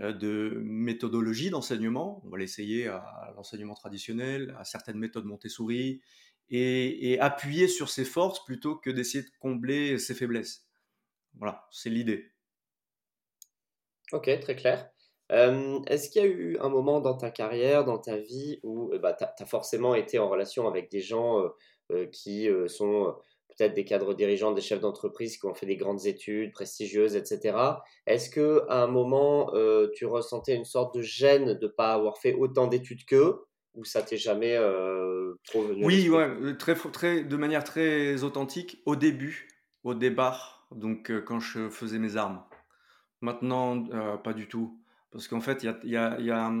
euh, 0.00 0.12
de 0.12 0.58
méthodologie 0.64 1.50
d'enseignement. 1.50 2.22
On 2.24 2.30
va 2.30 2.38
l'essayer 2.38 2.88
à 2.88 3.32
l'enseignement 3.36 3.74
traditionnel, 3.74 4.54
à 4.58 4.64
certaines 4.64 4.98
méthodes 4.98 5.26
Montessori, 5.26 6.00
et 6.54 7.18
appuyer 7.20 7.66
sur 7.66 7.88
ses 7.88 8.04
forces 8.04 8.44
plutôt 8.44 8.76
que 8.76 8.90
d'essayer 8.90 9.24
de 9.24 9.30
combler 9.38 9.98
ses 9.98 10.14
faiblesses. 10.14 10.68
Voilà, 11.34 11.66
c'est 11.70 11.88
l'idée. 11.88 12.31
Ok, 14.12 14.30
très 14.40 14.56
clair. 14.56 14.92
Euh, 15.32 15.80
est-ce 15.86 16.10
qu'il 16.10 16.22
y 16.22 16.24
a 16.24 16.28
eu 16.28 16.58
un 16.60 16.68
moment 16.68 17.00
dans 17.00 17.16
ta 17.16 17.30
carrière, 17.30 17.84
dans 17.84 17.98
ta 17.98 18.18
vie, 18.18 18.60
où 18.62 18.92
euh, 18.92 18.98
bah, 18.98 19.14
tu 19.14 19.24
as, 19.24 19.46
forcément 19.46 19.94
été 19.94 20.18
en 20.18 20.28
relation 20.28 20.68
avec 20.68 20.90
des 20.90 21.00
gens 21.00 21.42
euh, 21.90 22.06
qui 22.06 22.48
sont 22.68 23.14
peut-être 23.48 23.74
des 23.74 23.84
cadres 23.84 24.14
dirigeants, 24.14 24.52
des 24.52 24.62
chefs 24.62 24.80
d'entreprise 24.80 25.36
qui 25.36 25.46
ont 25.46 25.54
fait 25.54 25.66
des 25.66 25.76
grandes 25.76 26.06
études 26.06 26.52
prestigieuses, 26.52 27.16
etc. 27.16 27.56
Est-ce 28.06 28.30
que 28.30 28.64
à 28.68 28.82
un 28.82 28.86
moment, 28.86 29.52
tu 29.94 30.06
ressentais 30.06 30.54
une 30.54 30.64
sorte 30.64 30.94
de 30.94 31.02
gêne 31.02 31.54
de 31.54 31.66
ne 31.66 31.70
pas 31.70 31.92
avoir 31.92 32.16
fait 32.16 32.32
autant 32.32 32.66
d'études 32.66 33.04
qu'eux 33.04 33.44
ou 33.74 33.84
ça 33.84 34.00
t'est 34.02 34.16
jamais 34.16 34.56
trop 35.44 35.62
venu 35.62 35.84
Oui, 35.84 36.08
ouais, 36.08 36.56
très, 36.56 36.74
très, 36.74 37.24
de 37.24 37.36
manière 37.36 37.64
très 37.64 38.22
authentique 38.22 38.80
au 38.86 38.96
début, 38.96 39.48
au 39.84 39.92
départ, 39.92 40.66
donc 40.70 41.12
quand 41.26 41.40
je 41.40 41.68
faisais 41.68 41.98
mes 41.98 42.16
armes. 42.16 42.42
Maintenant, 43.22 43.82
pas 44.18 44.34
du 44.34 44.48
tout. 44.48 44.78
Parce 45.10 45.28
qu'en 45.28 45.40
fait, 45.40 45.62
il 45.62 45.66
y 45.84 45.96
a, 45.96 46.20
y 46.20 46.30
a, 46.30 46.52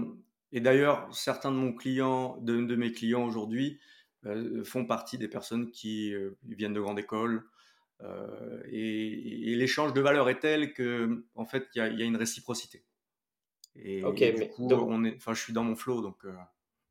Et 0.52 0.60
d'ailleurs, 0.60 1.14
certains 1.14 1.50
de, 1.50 1.56
mon 1.56 1.74
client, 1.74 2.38
de, 2.40 2.62
de 2.62 2.76
mes 2.76 2.92
clients 2.92 3.24
aujourd'hui 3.24 3.78
font 4.64 4.86
partie 4.86 5.18
des 5.18 5.28
personnes 5.28 5.70
qui 5.70 6.14
viennent 6.44 6.74
de 6.74 6.80
grande 6.80 6.98
école, 6.98 7.44
euh, 8.04 8.62
et, 8.70 9.54
l'échange 9.56 9.92
de 9.92 10.00
valeurs 10.00 10.28
est 10.28 10.40
tel 10.40 10.72
que, 10.72 11.24
en 11.34 11.44
fait, 11.44 11.66
il 11.74 11.98
y, 11.98 12.02
a 12.02 12.04
une 12.04 12.16
réciprocité. 12.16 12.84
Et, 13.76 14.02
du 14.02 14.48
coup, 14.48 14.68
on 14.70 15.04
est, 15.04 15.16
enfin, 15.16 15.34
je 15.34 15.40
suis 15.40 15.52
dans 15.52 15.64
mon 15.64 15.76
flow, 15.76 16.00
donc. 16.02 16.24
Euh, 16.24 16.32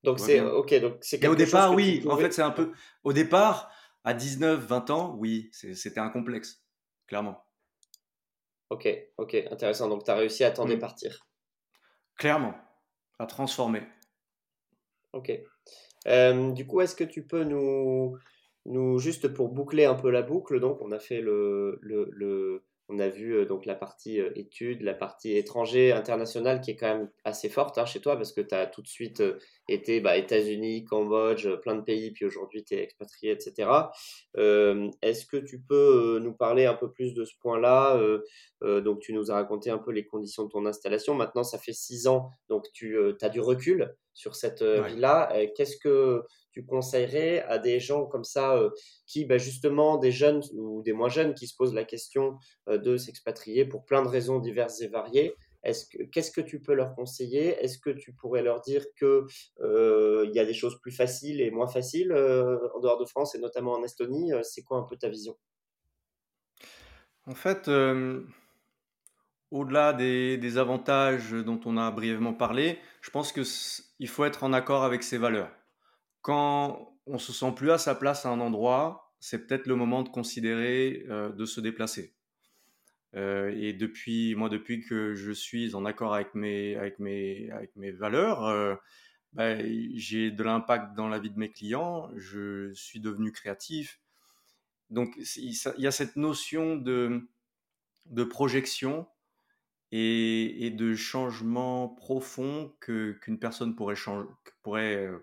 donc 0.03 0.19
c'est 0.19 0.41
ok, 0.41 0.73
donc 0.79 0.97
c'est. 1.01 1.25
au 1.27 1.35
départ, 1.35 1.73
oui. 1.75 2.03
En 2.07 2.17
fait, 2.17 2.31
c'est 2.31 2.41
un 2.41 2.51
peu. 2.51 2.71
Au 3.03 3.13
départ, 3.13 3.71
à 4.03 4.13
19, 4.13 4.65
20 4.65 4.89
ans, 4.89 5.15
oui, 5.17 5.49
c'était 5.51 5.99
un 5.99 6.09
complexe, 6.09 6.63
clairement. 7.07 7.43
Ok, 8.71 8.87
ok, 9.17 9.35
intéressant. 9.51 9.89
Donc, 9.89 10.05
tu 10.05 10.11
as 10.11 10.15
réussi 10.15 10.45
à 10.45 10.51
t'en 10.51 10.63
mmh. 10.63 10.69
départir. 10.69 11.27
Clairement, 12.17 12.55
à 13.19 13.25
transformer. 13.25 13.83
Ok. 15.11 15.29
Euh, 16.07 16.51
du 16.53 16.65
coup, 16.65 16.79
est-ce 16.79 16.95
que 16.95 17.03
tu 17.03 17.27
peux 17.27 17.43
nous, 17.43 18.17
nous, 18.65 18.97
juste 18.97 19.27
pour 19.27 19.49
boucler 19.49 19.83
un 19.83 19.95
peu 19.95 20.09
la 20.09 20.21
boucle, 20.21 20.61
donc 20.61 20.81
on 20.81 20.91
a 20.91 20.99
fait 20.99 21.19
le, 21.19 21.79
le, 21.81 22.63
on 22.91 22.99
a 22.99 23.07
vu 23.07 23.35
euh, 23.35 23.45
donc 23.45 23.65
la 23.65 23.75
partie 23.75 24.19
euh, 24.19 24.31
études, 24.35 24.81
la 24.81 24.93
partie 24.93 25.35
étranger, 25.35 25.91
international 25.91 26.61
qui 26.61 26.71
est 26.71 26.75
quand 26.75 26.97
même 26.97 27.09
assez 27.23 27.49
forte 27.49 27.77
hein, 27.77 27.85
chez 27.85 28.01
toi 28.01 28.15
parce 28.15 28.33
que 28.33 28.41
tu 28.41 28.53
as 28.53 28.67
tout 28.67 28.81
de 28.81 28.87
suite 28.87 29.21
euh, 29.21 29.39
été 29.67 30.01
bah, 30.01 30.17
États-Unis, 30.17 30.83
Cambodge, 30.83 31.47
plein 31.61 31.75
de 31.75 31.81
pays, 31.81 32.11
puis 32.11 32.25
aujourd'hui 32.25 32.63
tu 32.63 32.75
es 32.75 32.83
expatrié, 32.83 33.31
etc. 33.31 33.69
Est-ce 34.35 35.25
que 35.25 35.37
tu 35.37 35.61
peux 35.61 36.19
nous 36.19 36.33
parler 36.33 36.65
un 36.65 36.73
peu 36.73 36.91
plus 36.91 37.13
de 37.13 37.23
ce 37.23 37.33
point-là 37.39 37.97
Donc 38.61 38.99
tu 38.99 39.13
nous 39.13 39.31
as 39.31 39.35
raconté 39.35 39.69
un 39.69 39.77
peu 39.77 39.91
les 39.91 40.05
conditions 40.05 40.43
de 40.43 40.49
ton 40.49 40.65
installation. 40.65 41.13
Maintenant, 41.13 41.43
ça 41.43 41.57
fait 41.57 41.73
six 41.73 42.07
ans, 42.07 42.31
donc 42.49 42.65
tu 42.73 42.97
as 43.21 43.29
du 43.29 43.39
recul 43.39 43.95
sur 44.13 44.35
cette 44.35 44.61
vie-là. 44.63 45.31
Qu'est-ce 45.55 45.77
que 45.77 46.23
tu 46.51 46.65
conseillerais 46.65 47.43
à 47.43 47.57
des 47.57 47.79
gens 47.79 48.05
comme 48.05 48.23
ça 48.23 48.59
qui, 49.07 49.25
bah, 49.25 49.37
justement, 49.37 49.97
des 49.97 50.11
jeunes 50.11 50.41
ou 50.53 50.81
des 50.83 50.93
moins 50.93 51.09
jeunes 51.09 51.33
qui 51.33 51.47
se 51.47 51.55
posent 51.55 51.73
la 51.73 51.83
question 51.83 52.37
de 52.67 52.97
s'expatrier 52.97 53.65
pour 53.65 53.85
plein 53.85 54.03
de 54.03 54.07
raisons 54.07 54.39
diverses 54.39 54.81
et 54.81 54.87
variées 54.87 55.35
Qu'est-ce 55.63 56.31
que 56.31 56.41
tu 56.41 56.59
peux 56.59 56.73
leur 56.73 56.95
conseiller? 56.95 57.49
Est-ce 57.63 57.77
que 57.77 57.91
tu 57.91 58.13
pourrais 58.13 58.41
leur 58.41 58.61
dire 58.61 58.83
qu'il 58.97 59.25
il 59.59 60.31
y 60.33 60.39
a 60.39 60.45
des 60.45 60.53
choses 60.53 60.79
plus 60.81 60.91
faciles 60.91 61.39
et 61.39 61.51
moins 61.51 61.67
faciles 61.67 62.11
en 62.11 62.79
dehors 62.79 62.97
de 62.99 63.05
France 63.05 63.35
et 63.35 63.39
notamment 63.39 63.73
en 63.73 63.83
Estonie 63.83 64.31
C'est 64.43 64.63
quoi 64.63 64.77
un 64.77 64.83
peu 64.83 64.97
ta 64.97 65.09
vision? 65.09 65.37
En 67.27 67.35
fait, 67.35 67.69
au-delà 69.51 69.93
des, 69.93 70.37
des, 70.37 70.57
avantages 70.57 71.31
dont 71.31 71.59
on 71.65 71.77
a 71.77 71.91
brièvement 71.91 72.33
parlé, 72.33 72.79
je 73.01 73.11
pense 73.11 73.31
qu'il 73.31 74.07
faut 74.07 74.25
être 74.25 74.43
en 74.43 74.53
accord 74.53 74.83
avec 74.83 75.03
ses 75.03 75.19
valeurs. 75.19 75.51
Quand 76.21 76.95
on 77.07 77.17
se 77.17 77.33
sent 77.33 77.53
plus 77.55 77.71
à 77.71 77.77
sa 77.77 77.95
place 77.95 78.25
à 78.25 78.29
un 78.29 78.39
endroit, 78.39 79.13
c'est 79.19 79.47
peut-être 79.47 79.67
le 79.67 79.75
moment 79.75 80.03
de 80.03 80.09
considérer 80.09 81.05
de 81.07 81.45
se 81.45 81.61
déplacer. 81.61 82.13
Euh, 83.15 83.53
et 83.57 83.73
depuis, 83.73 84.35
moi, 84.35 84.49
depuis 84.49 84.81
que 84.81 85.13
je 85.15 85.31
suis 85.31 85.75
en 85.75 85.85
accord 85.85 86.13
avec 86.13 86.33
mes, 86.33 86.75
avec 86.77 86.99
mes, 86.99 87.49
avec 87.51 87.75
mes 87.75 87.91
valeurs, 87.91 88.45
euh, 88.45 88.75
ben, 89.33 89.61
j'ai 89.95 90.31
de 90.31 90.43
l'impact 90.43 90.95
dans 90.95 91.09
la 91.09 91.19
vie 91.19 91.29
de 91.29 91.39
mes 91.39 91.51
clients, 91.51 92.09
je 92.15 92.71
suis 92.73 92.99
devenu 92.99 93.31
créatif. 93.31 93.99
Donc, 94.89 95.15
il 95.37 95.55
y 95.77 95.87
a 95.87 95.91
cette 95.91 96.15
notion 96.15 96.75
de, 96.75 97.29
de 98.07 98.23
projection 98.23 99.07
et, 99.91 100.71
de 100.71 100.95
changement 100.95 101.89
profond 101.89 102.73
que, 102.79 103.13
qu'une 103.21 103.39
personne 103.39 103.75
pourrait, 103.75 103.95
changer, 103.95 104.27
pourrait 104.63 104.95
euh, 104.95 105.17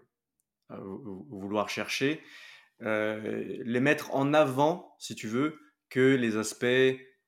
vouloir 0.71 1.69
chercher, 1.69 2.21
les 2.81 3.81
mettre 3.81 4.15
en 4.15 4.35
avant, 4.35 4.95
si 4.99 5.15
tu 5.15 5.29
veux, 5.29 5.59
que 5.89 6.15
les 6.15 6.37
aspects 6.37 6.65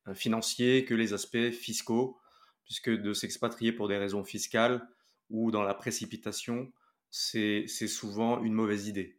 euh, 0.09 0.14
financiers 0.14 0.85
que 0.85 0.94
les 0.94 1.12
aspects 1.12 1.50
fiscaux, 1.50 2.18
puisque 2.64 2.90
de 2.90 3.12
s'expatrier 3.12 3.72
pour 3.72 3.88
des 3.88 3.96
raisons 3.96 4.24
fiscales 4.24 4.87
ou 5.29 5.50
dans 5.50 5.62
la 5.62 5.74
précipitation, 5.74 6.72
c'est 7.11 7.66
souvent 7.66 8.42
une 8.42 8.53
mauvaise 8.53 8.87
idée. 8.87 9.18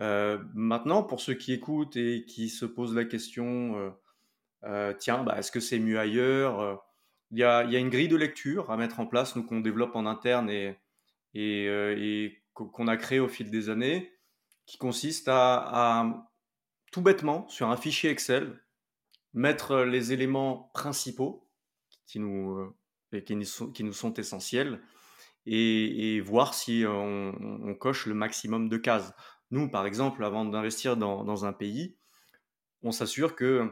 Euh, 0.00 0.38
maintenant, 0.54 1.02
pour 1.02 1.20
ceux 1.20 1.34
qui 1.34 1.52
écoutent 1.52 1.96
et 1.96 2.24
qui 2.26 2.48
se 2.48 2.64
posent 2.64 2.94
la 2.94 3.04
question, 3.04 3.94
euh, 4.64 4.94
tiens, 4.98 5.22
bah, 5.22 5.38
est-ce 5.38 5.52
que 5.52 5.60
c'est 5.60 5.78
mieux 5.78 5.98
ailleurs 5.98 6.82
Il 7.30 7.38
y, 7.38 7.44
a, 7.44 7.62
une 7.64 7.90
grille 7.90 8.08
de 8.08 8.16
lecture 8.16 8.70
à 8.70 8.76
mettre 8.76 9.00
en 9.00 9.06
place, 9.06 9.36
nous 9.36 9.44
qu'on 9.44 9.60
développe 9.60 9.96
en 9.96 10.06
interne 10.06 10.48
et, 10.50 10.78
et, 11.34 12.37
qu'on 12.66 12.88
a 12.88 12.96
créé 12.96 13.20
au 13.20 13.28
fil 13.28 13.50
des 13.50 13.68
années, 13.68 14.12
qui 14.66 14.78
consiste 14.78 15.28
à, 15.28 16.26
tout 16.92 17.02
bêtement, 17.02 17.48
sur 17.48 17.70
un 17.70 17.76
fichier 17.76 18.10
Excel, 18.10 18.62
mettre 19.34 19.78
les 19.78 20.12
éléments 20.12 20.70
principaux 20.74 21.48
qui 22.06 22.18
nous, 22.18 22.58
euh, 23.12 23.20
qui 23.20 23.34
nous, 23.84 23.92
sont, 23.92 24.14
essentiels 24.14 24.80
et, 25.46 26.20
voir 26.20 26.54
si 26.54 26.84
on, 26.86 27.74
coche 27.78 28.06
le 28.06 28.14
maximum 28.14 28.68
de 28.68 28.76
cases. 28.76 29.12
Nous, 29.50 29.70
par 29.70 29.86
exemple, 29.86 30.24
avant 30.24 30.44
d'investir 30.44 30.96
dans, 30.96 31.44
un 31.44 31.52
pays, 31.52 31.96
on 32.82 32.92
s'assure 32.92 33.34
que, 33.34 33.70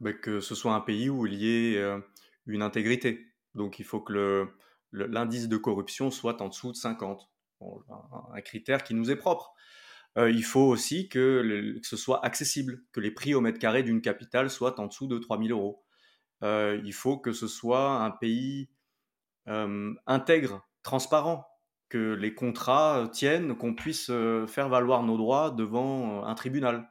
bah, 0.00 0.12
que 0.12 0.40
ce 0.40 0.54
soit 0.54 0.74
un 0.74 0.80
pays 0.80 1.08
où 1.08 1.26
il 1.26 1.34
y 1.34 1.48
ait 1.48 1.76
euh, 1.78 1.98
une 2.46 2.62
intégrité. 2.62 3.26
Donc 3.54 3.78
il 3.78 3.84
faut 3.84 4.00
que 4.00 4.48
l'indice 4.92 5.48
de 5.48 5.56
corruption 5.56 6.10
soit 6.10 6.40
en 6.42 6.48
dessous 6.48 6.72
de 6.72 6.76
50. 6.76 7.28
Un, 8.32 8.40
critère 8.40 8.82
qui 8.84 8.94
nous 8.94 9.10
est 9.10 9.16
propre. 9.16 9.54
Euh, 10.16 10.30
il 10.30 10.44
faut 10.44 10.68
aussi 10.68 11.08
que, 11.08 11.80
ce 11.82 11.96
soit 11.96 12.24
accessible, 12.24 12.82
que 12.92 13.00
les 13.00 13.10
prix 13.10 13.34
au 13.34 13.40
mètre 13.40 13.58
carré 13.58 13.82
d'une 13.82 14.00
capitale 14.00 14.50
soient 14.50 14.78
en 14.80 14.86
dessous 14.86 15.06
de 15.06 15.18
3000 15.18 15.52
euros. 15.52 15.84
Euh, 16.42 16.80
il 16.84 16.92
faut 16.92 17.18
que 17.18 17.32
ce 17.32 17.48
soit 17.48 18.02
un 18.02 18.10
pays 18.10 18.70
euh, 19.48 19.92
intègre, 20.06 20.66
transparent, 20.82 21.46
que 21.88 22.14
les 22.14 22.34
contrats 22.34 23.08
tiennent, 23.12 23.56
qu'on 23.56 23.74
puisse 23.74 24.06
faire 24.06 24.68
valoir 24.68 25.02
nos 25.02 25.16
droits 25.16 25.50
devant 25.50 26.24
un 26.24 26.34
tribunal. 26.34 26.90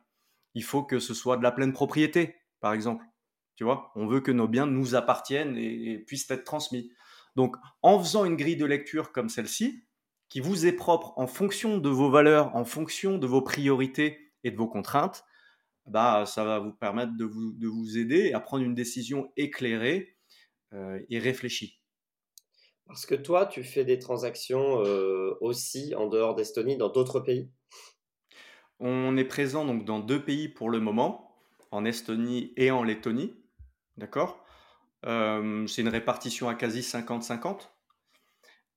Il 0.53 0.63
faut 0.63 0.83
que 0.83 0.99
ce 0.99 1.13
soit 1.13 1.35
de 1.35 1.43
la 1.43 1.51
pleine 1.51 1.73
propriété, 1.73 2.35
par 2.61 2.73
exemple. 2.73 3.03
Tu 3.55 3.63
vois, 3.63 3.91
on 3.95 4.07
veut 4.07 4.21
que 4.21 4.31
nos 4.31 4.47
biens 4.47 4.65
nous 4.65 4.95
appartiennent 4.95 5.57
et 5.57 5.99
puissent 5.99 6.29
être 6.31 6.43
transmis. 6.43 6.91
Donc, 7.35 7.55
en 7.81 7.99
faisant 7.99 8.25
une 8.25 8.35
grille 8.35 8.55
de 8.55 8.65
lecture 8.65 9.11
comme 9.11 9.29
celle-ci, 9.29 9.83
qui 10.33 10.39
vous 10.39 10.65
est 10.65 10.73
propre 10.73 11.13
en 11.15 11.27
fonction 11.27 11.77
de 11.77 11.89
vos 11.89 12.09
valeurs, 12.09 12.55
en 12.55 12.65
fonction 12.65 13.19
de 13.19 13.27
vos 13.27 13.43
priorités 13.43 14.33
et 14.43 14.49
de 14.49 14.57
vos 14.57 14.67
contraintes, 14.67 15.25
bah, 15.85 16.25
ça 16.25 16.43
va 16.43 16.57
vous 16.57 16.73
permettre 16.73 17.15
de 17.15 17.23
vous, 17.23 17.51
de 17.51 17.67
vous 17.67 17.99
aider 17.99 18.33
à 18.33 18.39
prendre 18.39 18.63
une 18.63 18.73
décision 18.73 19.31
éclairée 19.37 20.17
euh, 20.73 20.99
et 21.11 21.19
réfléchie. 21.19 21.83
Parce 22.87 23.05
que 23.05 23.13
toi, 23.13 23.45
tu 23.45 23.63
fais 23.63 23.85
des 23.85 23.99
transactions 23.99 24.83
euh, 24.83 25.37
aussi 25.39 25.93
en 25.93 26.07
dehors 26.07 26.33
d'Estonie, 26.33 26.77
dans 26.77 26.89
d'autres 26.89 27.19
pays? 27.19 27.51
On 28.79 29.15
est 29.17 29.25
présent 29.25 29.65
donc 29.65 29.85
dans 29.85 29.99
deux 29.99 30.25
pays 30.25 30.49
pour 30.49 30.71
le 30.71 30.79
moment, 30.79 31.37
en 31.69 31.85
Estonie 31.85 32.53
et 32.57 32.71
en 32.71 32.81
Lettonie. 32.81 33.35
D'accord? 33.97 34.43
Euh, 35.05 35.67
C'est 35.67 35.83
une 35.83 35.89
répartition 35.89 36.49
à 36.49 36.55
quasi 36.55 36.79
50-50. 36.79 37.69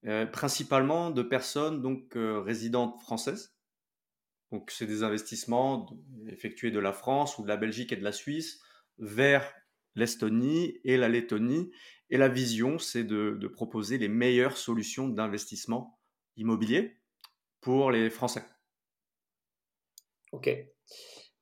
Euh, 0.05 0.27
principalement 0.27 1.11
de 1.11 1.23
personnes 1.23 1.83
donc 1.83 2.17
euh, 2.17 2.41
résidentes 2.41 3.01
françaises. 3.01 3.57
Donc 4.53 4.71
c'est 4.71 4.87
des 4.87 5.03
investissements 5.03 5.89
effectués 6.29 6.71
de 6.71 6.79
la 6.79 6.93
France 6.93 7.39
ou 7.39 7.43
de 7.43 7.49
la 7.49 7.57
Belgique 7.57 7.93
et 7.93 7.97
de 7.97 8.05
la 8.05 8.13
Suisse 8.13 8.61
vers 8.99 9.53
l'Estonie 9.97 10.79
et 10.85 10.97
la 10.97 11.09
Lettonie. 11.09 11.73
Et 12.11 12.19
la 12.19 12.29
vision, 12.29 12.79
c'est 12.79 13.03
de, 13.03 13.49
proposer 13.49 13.99
les 13.99 14.09
meilleures 14.09 14.59
solutions 14.59 15.09
d'investissement 15.09 15.99
immobilier 16.37 17.01
pour 17.61 17.91
les 17.91 18.11
Français. 18.11 18.45
Ok. 20.31 20.49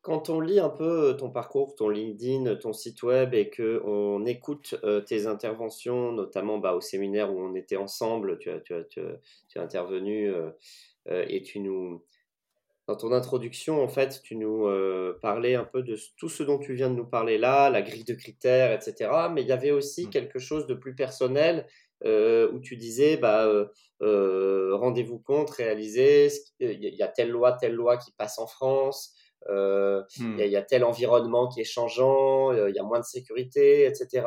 Quand 0.04 0.28
on 0.28 0.38
lit 0.38 0.60
un 0.60 0.68
peu 0.68 1.08
euh, 1.08 1.12
ton 1.14 1.30
parcours, 1.30 1.74
ton 1.76 1.88
LinkedIn, 1.88 2.56
ton 2.56 2.74
site 2.74 3.02
web 3.02 3.32
et 3.32 3.48
que 3.48 3.80
on 3.86 4.26
écoute 4.26 4.74
euh, 4.84 5.00
tes 5.00 5.26
interventions, 5.26 6.12
notamment 6.12 6.58
bah, 6.58 6.74
au 6.74 6.82
séminaire 6.82 7.34
où 7.34 7.40
on 7.40 7.54
était 7.54 7.78
ensemble, 7.78 8.38
tu 8.38 8.50
as, 8.50 8.60
tu 8.60 8.74
as, 8.74 8.84
tu 8.84 9.00
as, 9.00 9.62
intervenu 9.62 10.28
euh, 10.28 10.50
et 11.06 11.42
tu 11.42 11.58
nous, 11.58 12.04
dans 12.86 12.96
ton 12.96 13.12
introduction, 13.12 13.82
en 13.82 13.88
fait, 13.88 14.20
tu 14.22 14.36
nous 14.36 14.68
parlais 15.22 15.54
un 15.54 15.64
peu 15.64 15.82
de 15.82 15.96
tout 16.18 16.28
ce 16.28 16.42
dont 16.42 16.58
tu 16.58 16.74
viens 16.74 16.90
de 16.90 16.96
nous 16.96 17.06
parler 17.06 17.38
là, 17.38 17.70
la 17.70 17.80
grille 17.80 18.04
de 18.04 18.14
critères, 18.14 18.72
etc. 18.72 19.10
Mais 19.32 19.40
il 19.40 19.48
y 19.48 19.52
avait 19.52 19.70
aussi 19.70 20.06
mmh. 20.06 20.10
quelque 20.10 20.38
chose 20.38 20.66
de 20.66 20.74
plus 20.74 20.94
personnel 20.94 21.66
où 22.04 22.58
tu 22.60 22.76
disais, 22.76 23.16
bah, 23.16 23.50
rendez-vous 24.00 25.18
compte, 25.18 25.48
réalisez, 25.48 26.28
il 26.60 26.94
y 26.94 27.02
a 27.02 27.08
telle 27.08 27.30
loi, 27.30 27.52
telle 27.52 27.72
loi 27.72 27.96
qui 27.96 28.12
passe 28.12 28.38
en 28.38 28.46
France, 28.46 29.14
euh, 29.48 30.02
hmm. 30.18 30.38
il 30.38 30.46
y, 30.46 30.56
a 30.56 30.62
tel 30.62 30.84
environnement 30.84 31.48
qui 31.48 31.60
est 31.60 31.64
changeant, 31.64 32.52
euh, 32.52 32.70
il 32.70 32.76
y 32.76 32.78
a 32.78 32.82
moins 32.82 33.00
de 33.00 33.04
sécurité, 33.04 33.84
etc. 33.84 34.26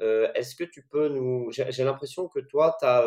Euh, 0.00 0.28
est-ce 0.34 0.56
que 0.56 0.64
tu 0.64 0.86
peux 0.90 1.08
nous... 1.08 1.50
J'ai 1.50 1.84
l'impression 1.84 2.28
que 2.28 2.40
toi, 2.40 2.76
tu 2.80 2.86
as, 2.86 3.06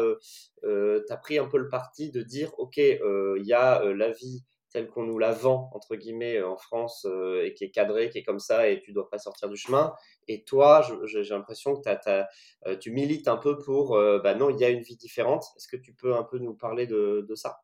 as, 1.10 1.18
pris 1.18 1.38
un 1.38 1.48
peu 1.48 1.58
le 1.58 1.68
parti 1.68 2.12
de 2.12 2.22
dire, 2.22 2.52
OK, 2.58 2.78
il 2.78 3.44
y 3.46 3.54
a 3.54 3.84
la 3.84 4.10
vie 4.10 4.44
telle 4.72 4.88
qu'on 4.88 5.04
nous 5.04 5.20
la 5.20 5.34
vend, 5.34 5.70
entre 5.74 5.98
guillemets, 5.98 6.42
en 6.42 6.56
France, 6.56 7.06
et 7.44 7.54
qui 7.54 7.66
est 7.66 7.72
cadrée, 7.72 8.10
qui 8.10 8.20
est 8.20 8.24
comme 8.24 8.40
ça, 8.40 8.70
et 8.70 8.82
tu 8.82 8.94
dois 8.94 9.10
pas 9.10 9.18
sortir 9.18 9.50
du 9.50 9.58
chemin. 9.58 9.94
Et 10.30 10.46
toi, 10.46 10.82
j'ai 11.04 11.24
l'impression 11.24 11.76
que 11.76 12.76
tu 12.76 12.92
milites 12.92 13.28
un 13.28 13.36
peu 13.36 13.58
pour, 13.58 13.98
bah 14.24 14.34
non, 14.36 14.50
il 14.50 14.58
y 14.60 14.64
a 14.64 14.70
une 14.70 14.82
vie 14.82 14.96
différente. 14.96 15.44
Est-ce 15.58 15.68
que 15.68 15.76
tu 15.76 15.94
peux 15.94 16.16
un 16.16 16.24
peu 16.24 16.38
nous 16.38 16.54
parler 16.54 16.88
de, 16.88 17.26
de 17.28 17.36
ça? 17.36 17.60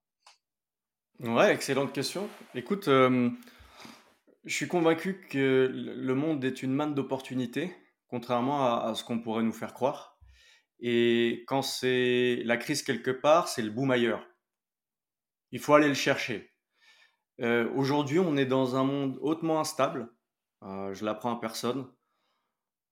Ouais, 1.21 1.53
excellente 1.53 1.93
question. 1.93 2.27
Écoute, 2.53 2.89
je 4.47 4.55
suis 4.55 4.67
convaincu 4.69 5.19
que 5.29 5.69
le 5.73 6.15
monde 6.15 6.43
est 6.45 6.63
une 6.63 6.71
manne 6.73 6.95
d'opportunités, 6.95 7.75
contrairement 8.07 8.81
à, 8.81 8.95
ce 8.95 9.03
qu'on 9.03 9.19
pourrait 9.19 9.43
nous 9.43 9.51
faire 9.51 9.73
croire. 9.73 10.17
Et 10.79 11.43
quand 11.47 11.61
c'est 11.61 12.41
la 12.45 12.55
crise 12.55 12.81
quelque 12.81 13.11
part, 13.11 13.49
c'est 13.49 13.61
le 13.61 13.71
boom 13.71 13.91
ailleurs. 13.91 14.25
Il 15.51 15.59
faut 15.59 15.73
aller 15.73 15.89
le 15.89 15.93
chercher. 15.93 16.49
Euh, 17.41 17.69
aujourd'hui, 17.75 18.19
on 18.19 18.37
est 18.37 18.45
dans 18.45 18.77
un 18.77 18.85
monde 18.85 19.17
hautement 19.21 19.59
instable. 19.59 20.09
Euh, 20.63 20.93
je 20.93 21.03
l'apprends 21.03 21.35
à 21.35 21.39
personne. 21.41 21.85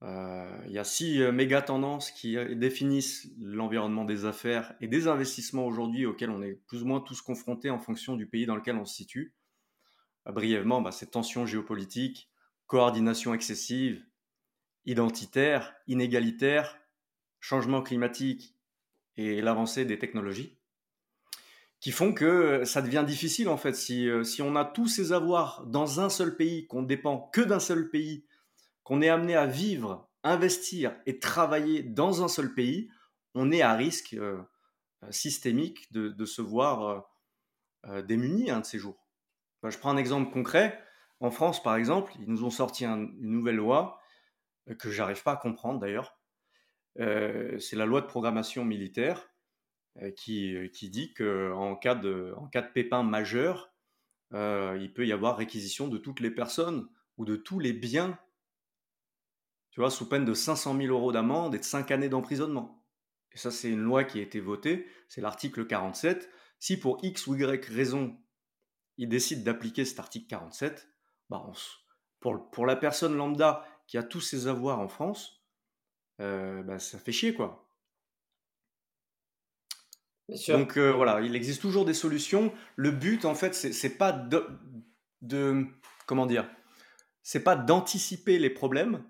Euh, 0.04 0.62
il 0.66 0.74
y 0.74 0.78
a 0.78 0.84
six 0.84 1.20
méga 1.32 1.62
tendances 1.62 2.12
qui 2.12 2.36
définissent 2.56 3.30
l'environnement 3.40 4.04
des 4.04 4.26
affaires 4.26 4.76
et 4.82 4.90
des 4.90 5.08
investissements 5.08 5.66
aujourd'hui 5.66 6.06
auxquels 6.06 6.32
on 6.32 6.42
est 6.42 6.60
plus 6.68 6.84
ou 6.84 6.86
moins 6.86 7.00
tous 7.00 7.22
confrontés 7.22 7.70
en 7.70 7.80
fonction 7.80 8.18
du 8.18 8.28
pays 8.28 8.46
dans 8.46 8.58
lequel 8.58 8.76
on 8.76 8.86
se 8.86 8.94
situe 8.94 9.34
brièvement 10.32 10.82
bah, 10.82 10.92
ces 10.92 11.08
tensions 11.08 11.46
géopolitiques, 11.46 12.30
coordination 12.68 13.34
excessive, 13.34 14.04
identitaire, 14.86 15.76
inégalitaire, 15.88 16.80
changement 17.40 17.82
climatique 17.82 18.56
et 19.18 19.42
l'avancée 19.42 19.86
des 19.86 20.00
technologies, 20.00 20.58
qui 21.80 21.92
font 21.92 22.14
que 22.14 22.64
ça 22.66 22.82
devient 22.82 23.04
difficile 23.06 23.50
en 23.50 23.58
fait. 23.58 23.74
Si, 23.74 24.10
euh, 24.10 24.24
si 24.24 24.42
on 24.42 24.56
a 24.56 24.66
tous 24.66 24.88
ces 24.88 25.14
avoirs 25.14 25.66
dans 25.68 26.00
un 26.00 26.10
seul 26.10 26.36
pays, 26.36 26.66
qu'on 26.68 26.84
dépend 26.84 27.30
que 27.32 27.42
d'un 27.42 27.60
seul 27.60 27.90
pays, 27.90 28.26
qu'on 28.84 29.02
est 29.02 29.10
amené 29.10 29.36
à 29.36 29.46
vivre, 29.46 30.10
investir 30.24 30.96
et 31.06 31.20
travailler 31.20 31.84
dans 31.84 32.24
un 32.24 32.28
seul 32.28 32.54
pays, 32.54 32.90
on 33.36 33.52
est 33.52 33.62
à 33.62 33.74
risque 33.74 34.14
euh, 34.14 34.42
systémique 35.12 35.92
de, 35.92 36.26
se 36.26 36.42
voir 36.42 37.08
euh, 37.86 38.02
démuni 38.02 38.50
un 38.50 38.62
de 38.62 38.66
ces 38.66 38.80
jours. 38.80 39.05
Je 39.70 39.78
prends 39.78 39.90
un 39.90 39.98
exemple 39.98 40.32
concret. 40.32 40.82
En 41.20 41.32
France, 41.32 41.64
par 41.64 41.76
exemple, 41.76 42.14
ils 42.20 42.28
nous 42.28 42.44
ont 42.44 42.50
sorti 42.50 42.86
une 42.86 43.14
nouvelle 43.20 43.56
loi 43.56 44.00
euh, 44.70 44.76
que 44.76 44.92
j'arrive 44.92 45.24
pas 45.24 45.34
à 45.34 45.38
comprendre 45.38 45.80
d'ailleurs. 45.80 46.18
Euh, 47.00 47.58
c'est 47.60 47.76
la 47.76 47.86
loi 47.86 48.02
de 48.02 48.08
programmation 48.08 48.64
militaire 48.64 49.30
euh, 50.02 50.12
qui, 50.12 50.56
qui, 50.74 50.90
dit 50.90 51.14
qu'en 51.14 51.76
cas, 51.76 51.96
de, 51.96 52.34
en 52.38 52.48
cas 52.48 52.62
de 52.62 52.72
pépin 52.72 53.04
majeur, 53.04 53.72
il 54.32 54.92
peut 54.94 55.08
y 55.08 55.14
avoir 55.14 55.38
réquisition 55.38 55.88
de 55.88 55.98
toutes 55.98 56.20
les 56.20 56.32
personnes 56.32 56.90
ou 57.18 57.24
de 57.24 57.38
tous 57.38 57.60
les 57.60 57.72
biens, 57.72 58.20
tu 59.72 59.80
vois, 59.80 59.90
sous 59.90 60.10
peine 60.10 60.26
de 60.26 60.34
500 60.34 60.76
000 60.76 60.88
euros 60.90 61.14
d'amende 61.14 61.56
et 61.56 61.60
de 61.60 61.64
5 61.64 61.90
années 61.92 62.10
d'emprisonnement. 62.10 62.84
Et 63.32 63.38
ça, 63.38 63.50
c'est 63.50 63.70
une 63.70 63.84
loi 63.84 64.04
qui 64.04 64.20
a 64.20 64.22
été 64.22 64.42
votée, 64.42 64.88
c'est 65.08 65.22
l'article 65.22 65.66
47. 65.66 66.30
Si 66.60 66.78
pour 66.78 67.00
X 67.02 67.28
ou 67.28 67.36
Y 67.36 67.66
raison, 67.68 68.18
il 68.98 69.10
décide 69.10 69.44
d'appliquer 69.44 69.86
cet 69.86 70.00
article 70.00 70.28
47, 70.28 70.90
bah 71.30 71.44
pour, 72.20 72.50
pour, 72.52 72.66
la 72.66 72.76
personne 72.76 73.16
lambda 73.16 73.66
qui 73.88 73.98
a 73.98 74.04
tous 74.04 74.22
ses 74.22 74.48
avoirs 74.48 74.80
en 74.80 74.88
France, 74.88 75.44
euh, 76.22 76.64
bah 76.64 76.80
ça 76.80 76.98
fait 76.98 77.12
chier 77.12 77.34
quoi. 77.34 77.62
Donc 80.48 80.78
euh, 80.78 80.92
voilà, 80.92 81.22
il 81.22 81.36
existe 81.36 81.62
toujours 81.62 81.86
des 81.86 81.94
solutions. 81.94 82.52
Le 82.76 82.92
but 82.92 83.26
en 83.26 83.36
fait, 83.36 83.54
c'est 83.54 83.98
pas 83.98 84.12
de, 84.12 84.48
de, 85.22 85.68
comment 86.08 86.26
dire, 86.26 86.50
c'est 87.22 87.44
pas 87.44 87.56
d'anticiper 87.56 88.40
les 88.40 88.50
problèmes, 88.50 89.04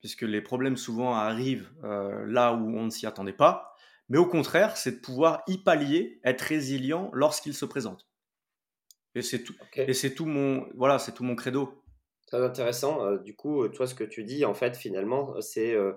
puisque 0.00 0.22
les 0.22 0.42
problèmes 0.42 0.76
souvent 0.76 1.14
arrivent 1.14 1.70
euh, 1.84 2.26
là 2.26 2.52
où 2.52 2.76
on 2.76 2.84
ne 2.84 2.90
s'y 2.90 3.06
attendait 3.06 3.32
pas, 3.32 3.74
mais 4.08 4.18
au 4.18 4.26
contraire, 4.26 4.76
c'est 4.76 4.92
de 4.92 5.00
pouvoir 5.00 5.42
y 5.46 5.58
pallier, 5.58 6.20
être 6.24 6.42
résilient 6.42 7.10
lorsqu'ils 7.14 7.54
se 7.54 7.64
présentent. 7.64 8.06
Et 9.14 9.22
c'est 9.22 9.42
tout. 9.42 9.54
Et 9.76 9.94
c'est 9.94 10.14
tout 10.14 10.26
mon, 10.26 10.66
voilà, 10.74 10.98
c'est 10.98 11.12
tout 11.12 11.24
mon 11.24 11.36
credo. 11.36 11.82
Très 12.26 12.42
intéressant. 12.42 13.04
Euh, 13.04 13.18
du 13.18 13.36
coup, 13.36 13.62
euh, 13.62 13.68
toi, 13.68 13.86
ce 13.86 13.94
que 13.94 14.04
tu 14.04 14.24
dis, 14.24 14.44
en 14.44 14.54
fait, 14.54 14.76
finalement, 14.76 15.40
c'est 15.40 15.74
euh, 15.74 15.92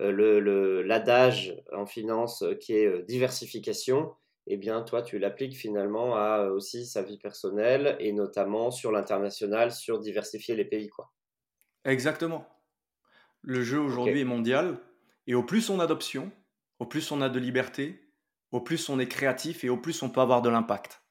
le 0.00 0.82
l'adage 0.82 1.56
en 1.72 1.86
finance 1.86 2.44
qui 2.60 2.74
est 2.74 3.02
diversification. 3.04 4.14
Eh 4.48 4.56
bien, 4.56 4.82
toi, 4.82 5.02
tu 5.02 5.18
l'appliques 5.18 5.56
finalement 5.56 6.16
à 6.16 6.48
aussi 6.50 6.86
sa 6.86 7.02
vie 7.02 7.18
personnelle 7.18 7.96
et 7.98 8.12
notamment 8.12 8.70
sur 8.70 8.92
l'international, 8.92 9.72
sur 9.72 9.98
diversifier 9.98 10.54
les 10.54 10.64
pays, 10.64 10.88
quoi. 10.88 11.12
Exactement. 11.84 12.46
Le 13.42 13.62
jeu 13.62 13.80
aujourd'hui 13.80 14.20
est 14.20 14.24
mondial 14.24 14.78
et 15.26 15.34
au 15.34 15.42
plus 15.42 15.70
on 15.70 15.80
a 15.80 15.86
d'options, 15.86 16.30
au 16.78 16.86
plus 16.86 17.10
on 17.10 17.22
a 17.22 17.28
de 17.28 17.38
liberté, 17.38 18.00
au 18.52 18.60
plus 18.60 18.88
on 18.88 18.98
est 18.98 19.08
créatif 19.08 19.64
et 19.64 19.68
au 19.68 19.76
plus 19.76 20.02
on 20.02 20.10
peut 20.10 20.20
avoir 20.20 20.42
de 20.42 20.48
l'impact. 20.48 21.05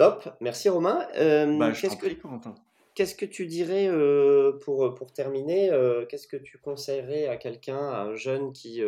Top, 0.00 0.34
merci 0.40 0.70
Romain. 0.70 1.06
Euh, 1.16 1.58
bah, 1.58 1.72
qu'est-ce, 1.72 1.98
que, 1.98 2.06
qu'est-ce 2.94 3.14
que 3.14 3.26
tu 3.26 3.44
dirais 3.44 3.86
euh, 3.86 4.52
pour, 4.62 4.94
pour 4.94 5.12
terminer 5.12 5.70
euh, 5.72 6.06
Qu'est-ce 6.06 6.26
que 6.26 6.38
tu 6.38 6.56
conseillerais 6.56 7.26
à 7.26 7.36
quelqu'un, 7.36 7.76
à 7.76 8.04
un 8.04 8.14
jeune 8.14 8.54
qui 8.54 8.80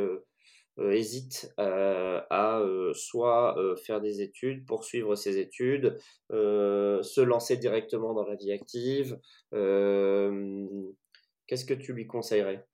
hésite 0.79 1.53
à 1.59 2.63
soit 2.95 3.59
faire 3.85 4.01
des 4.01 4.23
études, 4.23 4.65
poursuivre 4.65 5.15
ses 5.15 5.37
études, 5.37 5.99
se 6.31 7.21
lancer 7.21 7.59
directement 7.59 8.15
dans 8.15 8.25
la 8.25 8.35
vie 8.35 8.51
active 8.51 9.21
Qu'est-ce 9.51 11.67
que 11.67 11.75
tu 11.75 11.93
lui 11.93 12.07
conseillerais? 12.07 12.67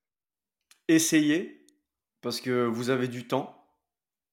Essayez, 0.87 1.67
parce 2.21 2.41
que 2.41 2.67
vous 2.67 2.91
avez 2.91 3.09
du 3.09 3.27
temps, 3.27 3.67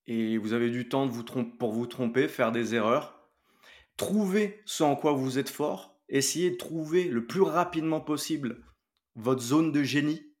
et 0.06 0.38
vous 0.38 0.52
avez 0.52 0.70
du 0.70 0.88
temps 0.88 1.06
de 1.06 1.10
vous 1.10 1.24
pour 1.24 1.72
vous 1.72 1.88
tromper, 1.88 2.28
faire 2.28 2.52
des 2.52 2.76
erreurs 2.76 3.15
Trouvez 3.96 4.62
ce 4.66 4.82
en 4.82 4.96
quoi 4.96 5.12
vous 5.12 5.38
êtes 5.38 5.48
fort, 5.48 5.98
essayez 6.08 6.50
de 6.50 6.56
trouver 6.56 7.04
le 7.08 7.26
plus 7.26 7.42
rapidement 7.42 8.00
possible 8.00 8.62
votre 9.14 9.42
zone 9.42 9.72
de 9.72 9.82
génie, 9.82 10.34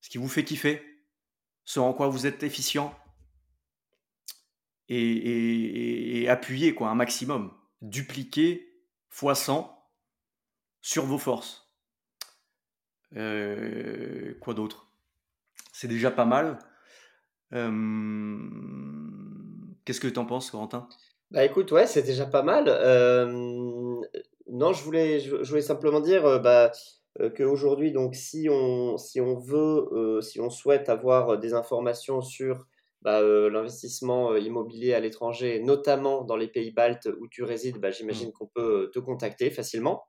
ce 0.00 0.08
qui 0.08 0.18
vous 0.18 0.28
fait 0.28 0.44
kiffer, 0.44 0.82
ce 1.64 1.78
en 1.78 1.92
quoi 1.92 2.08
vous 2.08 2.26
êtes 2.26 2.42
efficient, 2.42 2.94
et, 4.90 6.26
appuyez 6.28 6.74
quoi, 6.74 6.88
un 6.88 6.94
maximum. 6.96 7.52
Dupliquez 7.80 8.84
fois 9.08 9.34
100 9.34 9.72
sur 10.80 11.06
vos 11.06 11.18
forces. 11.18 11.72
Euh, 13.16 14.34
quoi 14.40 14.54
d'autre? 14.54 14.92
C'est 15.72 15.88
déjà 15.88 16.10
pas 16.10 16.24
mal. 16.24 16.58
Euh, 17.52 17.70
qu'est-ce 19.84 20.00
que 20.00 20.08
tu 20.08 20.18
en 20.18 20.26
penses, 20.26 20.50
Corentin? 20.50 20.88
Bah 21.30 21.44
écoute, 21.44 21.70
ouais, 21.72 21.86
c'est 21.86 22.02
déjà 22.02 22.26
pas 22.26 22.42
mal. 22.42 22.66
non, 24.48 24.72
je 24.72 24.82
voulais, 24.82 25.20
je, 25.20 25.36
voulais 25.36 25.62
simplement 25.62 26.00
dire 26.00 26.26
euh, 26.26 26.38
bah, 26.38 26.72
euh, 27.20 27.30
qu'aujourd'hui, 27.30 27.92
donc, 27.92 28.16
si 28.16 28.48
on, 28.50 28.96
si 28.98 29.20
on 29.20 29.38
veut, 29.38 30.20
si 30.22 30.40
on 30.40 30.50
souhaite 30.50 30.88
avoir 30.88 31.38
des 31.38 31.54
informations 31.54 32.20
sur 32.20 32.66
bah, 33.02 33.22
l'investissement 33.22 34.36
immobilier 34.36 34.92
à 34.92 35.00
l'étranger, 35.00 35.60
notamment 35.60 36.24
dans 36.24 36.36
les 36.36 36.48
pays 36.48 36.72
baltes 36.72 37.08
où 37.20 37.28
tu 37.28 37.44
résides, 37.44 37.78
bah, 37.78 37.90
j'imagine 37.90 38.28
mmh. 38.30 38.32
qu'on 38.32 38.46
peut 38.46 38.90
te 38.92 38.98
contacter 38.98 39.50
facilement. 39.50 40.04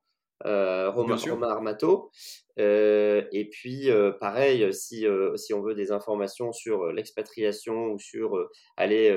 Romain, 0.46 1.16
Romain, 1.16 1.50
Armato. 1.50 2.12
et 2.58 3.50
puis, 3.52 3.90
pareil, 4.20 4.74
si, 4.74 5.06
si 5.36 5.54
on 5.54 5.62
veut 5.62 5.76
des 5.76 5.92
informations 5.92 6.52
sur 6.52 6.92
l'expatriation 6.92 7.92
ou 7.92 8.00
sur 8.00 8.50
aller 8.78 9.16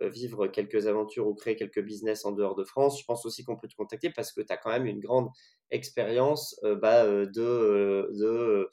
vivre 0.00 0.46
quelques 0.48 0.86
aventures 0.86 1.26
ou 1.26 1.34
créer 1.34 1.56
quelques 1.56 1.82
business 1.82 2.24
en 2.24 2.32
dehors 2.32 2.54
de 2.54 2.64
France, 2.64 3.00
je 3.00 3.04
pense 3.04 3.24
aussi 3.26 3.44
qu'on 3.44 3.56
peut 3.56 3.68
te 3.68 3.76
contacter 3.76 4.10
parce 4.10 4.32
que 4.32 4.40
tu 4.40 4.52
as 4.52 4.56
quand 4.56 4.70
même 4.70 4.86
une 4.86 5.00
grande 5.00 5.28
expérience 5.70 6.60
bah, 6.80 7.06
de, 7.06 8.08
de 8.12 8.68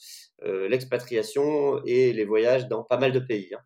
l'expatriation 0.68 1.82
et 1.86 2.14
les 2.14 2.26
voyages 2.26 2.68
dans 2.68 2.84
pas 2.84 2.98
mal 2.98 3.12
de 3.12 3.20
pays. 3.20 3.54
Hein. 3.54 3.62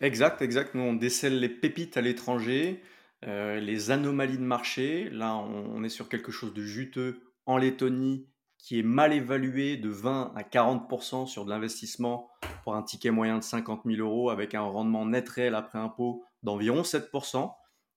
Exact, 0.00 0.40
exact. 0.40 0.74
Nous, 0.74 0.82
on 0.82 0.94
décèle 0.94 1.40
les 1.40 1.48
pépites 1.48 1.96
à 1.96 2.00
l'étranger. 2.00 2.80
Euh, 3.26 3.60
les 3.60 3.90
anomalies 3.90 4.38
de 4.38 4.42
marché, 4.42 5.10
là 5.10 5.36
on, 5.36 5.84
est 5.84 5.90
sur 5.90 6.08
quelque 6.08 6.32
chose 6.32 6.54
de 6.54 6.62
juteux 6.62 7.20
en 7.44 7.58
Lettonie 7.58 8.26
qui 8.56 8.78
est 8.78 8.82
mal 8.82 9.12
évalué 9.12 9.76
de 9.76 9.90
20 9.90 10.32
à 10.34 10.42
40% 10.42 11.26
sur 11.26 11.44
de 11.44 11.50
l'investissement 11.50 12.30
pour 12.62 12.74
un 12.74 12.82
ticket 12.82 13.10
moyen 13.10 13.38
de 13.38 13.42
50 13.42 13.82
000 13.84 14.00
euros 14.00 14.30
avec 14.30 14.54
un 14.54 14.62
rendement 14.62 15.04
net 15.06 15.28
réel 15.28 15.54
après 15.54 15.78
impôt 15.78 16.24
d'environ 16.42 16.82
7%. 16.82 17.52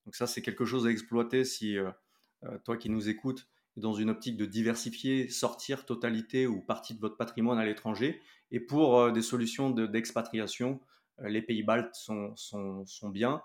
Donc 0.05 0.15
ça, 0.15 0.27
c'est 0.27 0.41
quelque 0.41 0.65
chose 0.65 0.85
à 0.87 0.89
exploiter 0.89 1.45
si 1.45 1.77
euh, 1.77 1.89
euh, 2.43 2.57
toi 2.65 2.75
qui 2.75 2.89
nous 2.89 3.07
écoutes, 3.07 3.47
dans 3.77 3.93
une 3.93 4.09
optique 4.09 4.37
de 4.37 4.45
diversifier, 4.45 5.29
sortir 5.29 5.85
totalité 5.85 6.47
ou 6.47 6.61
partie 6.61 6.93
de 6.93 6.99
votre 6.99 7.17
patrimoine 7.17 7.57
à 7.57 7.65
l'étranger. 7.65 8.21
Et 8.51 8.59
pour 8.59 9.11
des 9.11 9.23
solutions 9.23 9.71
d'expatriation, 9.71 10.79
les 11.23 11.41
pays 11.41 11.63
baltes 11.63 11.95
sont, 11.95 12.35
sont, 12.35 12.85
sont 12.85 13.09
bien. 13.09 13.41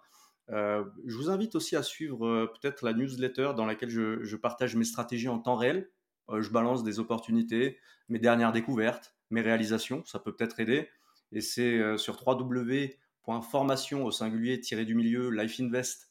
Je 0.51 1.17
vous 1.17 1.31
invite 1.31 1.55
aussi 1.55 1.77
à 1.77 1.83
suivre 1.83 2.47
peut-être 2.47 2.85
la 2.85 2.95
newsletter 2.95 3.53
dans 3.57 3.67
laquelle 3.67 3.91
je, 3.91 4.37
partage 4.37 4.77
mes 4.77 4.85
stratégies 4.85 5.29
en 5.29 5.39
temps 5.39 5.57
réel. 5.57 5.91
je 6.31 6.49
balance 6.51 6.83
des 6.83 6.99
opportunités, 6.99 7.79
mes 8.09 8.19
dernières 8.19 8.53
découvertes, 8.53 9.15
mes 9.31 9.43
réalisations, 9.43 10.05
ça 10.07 10.19
peut 10.19 10.35
peut-être 10.35 10.61
aider. 10.61 10.89
Et 11.33 11.43
c'est 11.43 11.99
sur 11.99 12.27
www.formation 12.27 14.05
au 14.05 14.11
singulier 14.11 14.59
tiré 14.61 14.87
du 14.87 14.95
milieu 14.95 15.31
Life 15.31 15.61
Invest 15.61 16.09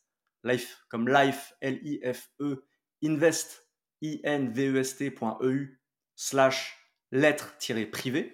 life 0.47 0.85
comme 0.89 1.07
life, 1.09 1.53
L-I-F-E, 1.61 2.63
invest, 3.03 3.67
I-N-V-E-S-T.eu, 4.01 5.81
slash 6.15 6.77
lettre-privé. 7.11 8.33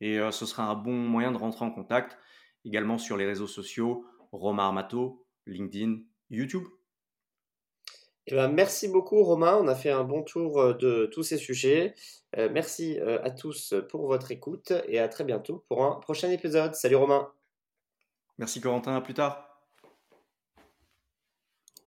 Et 0.00 0.18
euh, 0.18 0.30
ce 0.30 0.44
sera 0.46 0.64
un 0.64 0.74
bon 0.74 0.94
moyen 0.94 1.32
de 1.32 1.38
rentrer 1.38 1.64
en 1.64 1.70
contact 1.70 2.18
également 2.64 2.98
sur 2.98 3.16
les 3.16 3.26
réseaux 3.26 3.46
sociaux, 3.46 4.04
Romain 4.38 4.64
Armato, 4.64 5.26
LinkedIn, 5.46 5.98
YouTube. 6.30 6.64
Eh 8.28 8.34
ben, 8.34 8.48
merci 8.48 8.88
beaucoup 8.88 9.22
Romain, 9.22 9.56
on 9.56 9.68
a 9.68 9.76
fait 9.76 9.90
un 9.90 10.02
bon 10.02 10.22
tour 10.22 10.60
euh, 10.60 10.74
de 10.74 11.06
tous 11.12 11.22
ces 11.22 11.38
sujets. 11.38 11.94
Euh, 12.36 12.48
merci 12.52 12.98
à 12.98 13.30
tous 13.30 13.74
pour 13.88 14.06
votre 14.08 14.32
écoute 14.32 14.72
et 14.88 14.98
à 14.98 15.08
très 15.08 15.24
bientôt 15.24 15.64
pour 15.68 15.84
un 15.84 16.00
prochain 16.00 16.30
épisode. 16.30 16.74
Salut 16.74 16.96
Romain. 16.96 17.30
Merci 18.38 18.60
Corentin, 18.60 18.96
à 18.96 19.00
plus 19.00 19.14
tard. 19.14 19.45